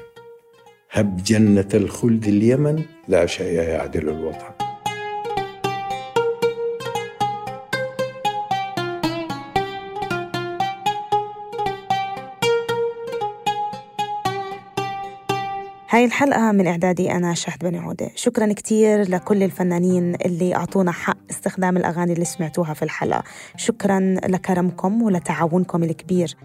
هب 0.91 1.17
جنة 1.17 1.69
الخلد 1.75 2.25
اليمن 2.25 2.83
لا 3.09 3.27
شيء 3.27 3.61
يعدل 3.61 4.09
الوطن. 4.09 4.58
هاي 15.91 16.05
الحلقة 16.05 16.53
من 16.53 16.67
إعدادي 16.67 17.13
أنا 17.13 17.35
شهد 17.35 17.59
بني 17.65 17.79
عودة. 17.79 18.11
شكرا 18.15 18.53
كتير 18.53 19.11
لكل 19.11 19.43
الفنانين 19.43 20.15
اللي 20.15 20.55
أعطونا 20.55 20.93
حق 20.93 21.17
استخدام 21.31 21.77
الأغاني 21.77 22.13
اللي 22.13 22.25
سمعتوها 22.25 22.75
في 22.75 22.83
الحلقة. 22.83 23.23
شكرا 23.57 24.01
لكرمكم 24.29 25.03
ولتعاونكم 25.03 25.83
الكبير. 25.83 26.37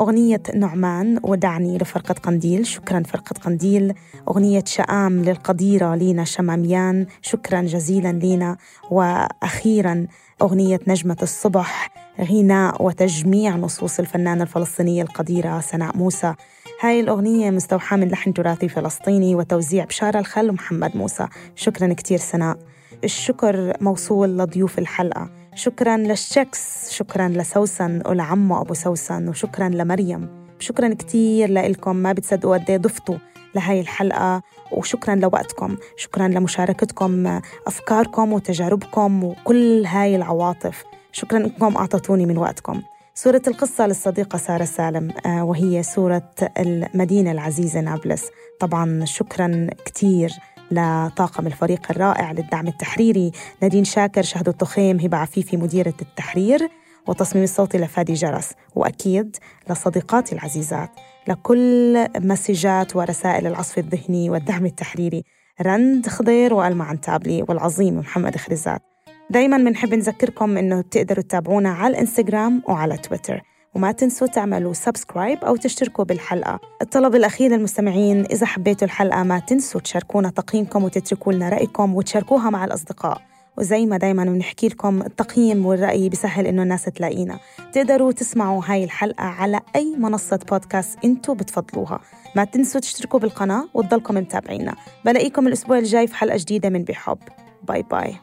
أغنية 0.00 0.42
نعمان 0.54 1.20
ودعني 1.22 1.78
لفرقة 1.78 2.14
قنديل. 2.14 2.66
شكرا 2.66 3.02
فرقة 3.02 3.34
قنديل. 3.44 3.94
أغنية 4.28 4.64
شآم 4.66 5.22
للقديرة 5.22 5.94
لينا 5.94 6.24
شماميان. 6.24 7.06
شكرا 7.22 7.60
جزيلا 7.60 8.12
لينا. 8.12 8.56
وأخيرا 8.90 10.06
أغنية 10.42 10.80
نجمة 10.86 11.18
الصبح 11.22 11.90
غناء 12.20 12.82
وتجميع 12.82 13.56
نصوص 13.56 13.98
الفنانة 13.98 14.42
الفلسطينية 14.42 15.02
القديرة 15.02 15.60
سناء 15.60 15.96
موسى. 15.96 16.34
هاي 16.80 17.00
الأغنية 17.00 17.50
مستوحاة 17.50 17.96
من 17.96 18.08
لحن 18.08 18.34
تراثي 18.34 18.68
فلسطيني 18.68 19.34
وتوزيع 19.34 19.84
بشارة 19.84 20.18
الخل 20.18 20.50
ومحمد 20.50 20.96
موسى. 20.96 21.28
شكرا 21.54 21.92
كتير 21.92 22.18
سناء. 22.18 22.56
الشكر 23.04 23.76
موصول 23.80 24.38
لضيوف 24.38 24.78
الحلقة. 24.78 25.30
شكرا 25.54 25.96
للشكس 25.96 26.90
شكرا 26.90 27.28
لسوسن 27.28 28.02
ولعمه 28.06 28.60
أبو 28.60 28.74
سوسن 28.74 29.28
وشكرا 29.28 29.68
لمريم. 29.68 30.28
شكرا 30.58 30.94
كتير 30.94 31.50
لإلكم 31.50 31.96
ما 31.96 32.12
بتصدقوا 32.12 32.56
قد 32.56 32.70
إيه 32.70 32.76
ضفتوا 32.76 33.16
لهاي 33.54 33.80
الحلقة 33.80 34.42
وشكرا 34.72 35.14
لوقتكم. 35.14 35.76
شكرا 35.96 36.28
لمشاركتكم 36.28 37.40
أفكاركم 37.66 38.32
وتجاربكم 38.32 39.24
وكل 39.24 39.86
هاي 39.86 40.16
العواطف. 40.16 40.84
شكرا 41.12 41.38
إنكم 41.38 41.76
اعطيتوني 41.76 42.26
من 42.26 42.38
وقتكم. 42.38 42.82
سورة 43.16 43.42
القصة 43.48 43.86
للصديقة 43.86 44.36
سارة 44.38 44.64
سالم 44.64 45.10
آه، 45.26 45.44
وهي 45.44 45.82
سورة 45.82 46.30
المدينة 46.58 47.32
العزيزة 47.32 47.80
نابلس. 47.80 48.24
طبعا 48.60 49.04
شكرا 49.04 49.66
كتير 49.84 50.30
لطاقم 50.70 51.46
الفريق 51.46 51.90
الرائع 51.90 52.32
للدعم 52.32 52.66
التحريري 52.66 53.32
نادين 53.62 53.84
شاكر 53.84 54.22
شهد 54.22 54.48
التخيم 54.48 55.00
هبة 55.00 55.16
عفيفي 55.16 55.56
مديرة 55.56 55.94
التحرير 56.02 56.68
والتصميم 57.08 57.44
الصوتي 57.44 57.78
لفادي 57.78 58.12
جرس. 58.12 58.52
وأكيد 58.74 59.36
لصديقاتي 59.70 60.34
العزيزات 60.34 60.90
لكل 61.28 62.06
مسجات 62.18 62.96
ورسائل 62.96 63.46
العصف 63.46 63.78
الذهني 63.78 64.30
والدعم 64.30 64.66
التحريري. 64.66 65.24
رند 65.62 66.08
خضير 66.08 66.54
وألمع 66.54 66.84
عنتابلي 66.84 67.44
والعظيم 67.48 67.98
محمد 67.98 68.36
خريزات 68.36 68.93
دايما 69.30 69.56
بنحب 69.56 69.94
نذكركم 69.94 70.58
إنه 70.58 70.80
بتقدروا 70.80 71.22
تتابعونا 71.22 71.68
على 71.70 71.94
الانستغرام 71.94 72.62
وعلى 72.68 72.96
تويتر 72.96 73.42
وما 73.74 73.92
تنسوا 73.92 74.26
تعملوا 74.26 74.72
subscribe 74.72 75.44
أو 75.44 75.56
تشتركوا 75.56 76.04
بالحلقة. 76.04 76.60
الطلب 76.82 77.14
الأخير 77.14 77.50
للمستمعين 77.50 78.24
إذا 78.24 78.46
حبيتوا 78.46 78.86
الحلقة 78.86 79.22
ما 79.22 79.38
تنسوا 79.38 79.80
تشاركونا 79.80 80.30
تقييمكم 80.30 80.84
وتتركوا 80.84 81.32
لنا 81.32 81.48
رأيكم 81.48 81.94
وتشاركوها 81.94 82.50
مع 82.50 82.64
الأصدقاء. 82.64 83.22
وزي 83.58 83.86
ما 83.86 83.96
دايما 83.96 84.24
بنحكي 84.24 84.68
لكم 84.68 85.02
التقييم 85.02 85.66
والرأي 85.66 86.08
بيسهل 86.08 86.46
إنه 86.46 86.62
الناس 86.62 86.84
تلاقينا. 86.84 87.38
تقدروا 87.72 88.12
تسمعوا 88.12 88.62
هاي 88.66 88.84
الحلقة 88.84 89.24
على 89.24 89.60
أي 89.76 89.96
منصة 89.98 90.40
بودكاست 90.50 90.98
أنتوا 91.04 91.34
بتفضلوها. 91.34 92.00
ما 92.36 92.44
تنسوا 92.44 92.80
تشتركوا 92.80 93.20
بالقناة 93.20 93.68
وتضلكم 93.74 94.14
متابعينا. 94.14 94.74
بلاقيكم 95.04 95.46
الأسبوع 95.46 95.78
الجاي 95.78 96.06
في 96.06 96.14
حلقة 96.14 96.36
جديدة 96.36 96.68
من 96.68 96.84
بحب. 96.84 97.18
bye 97.62 97.82
bye 97.82 98.14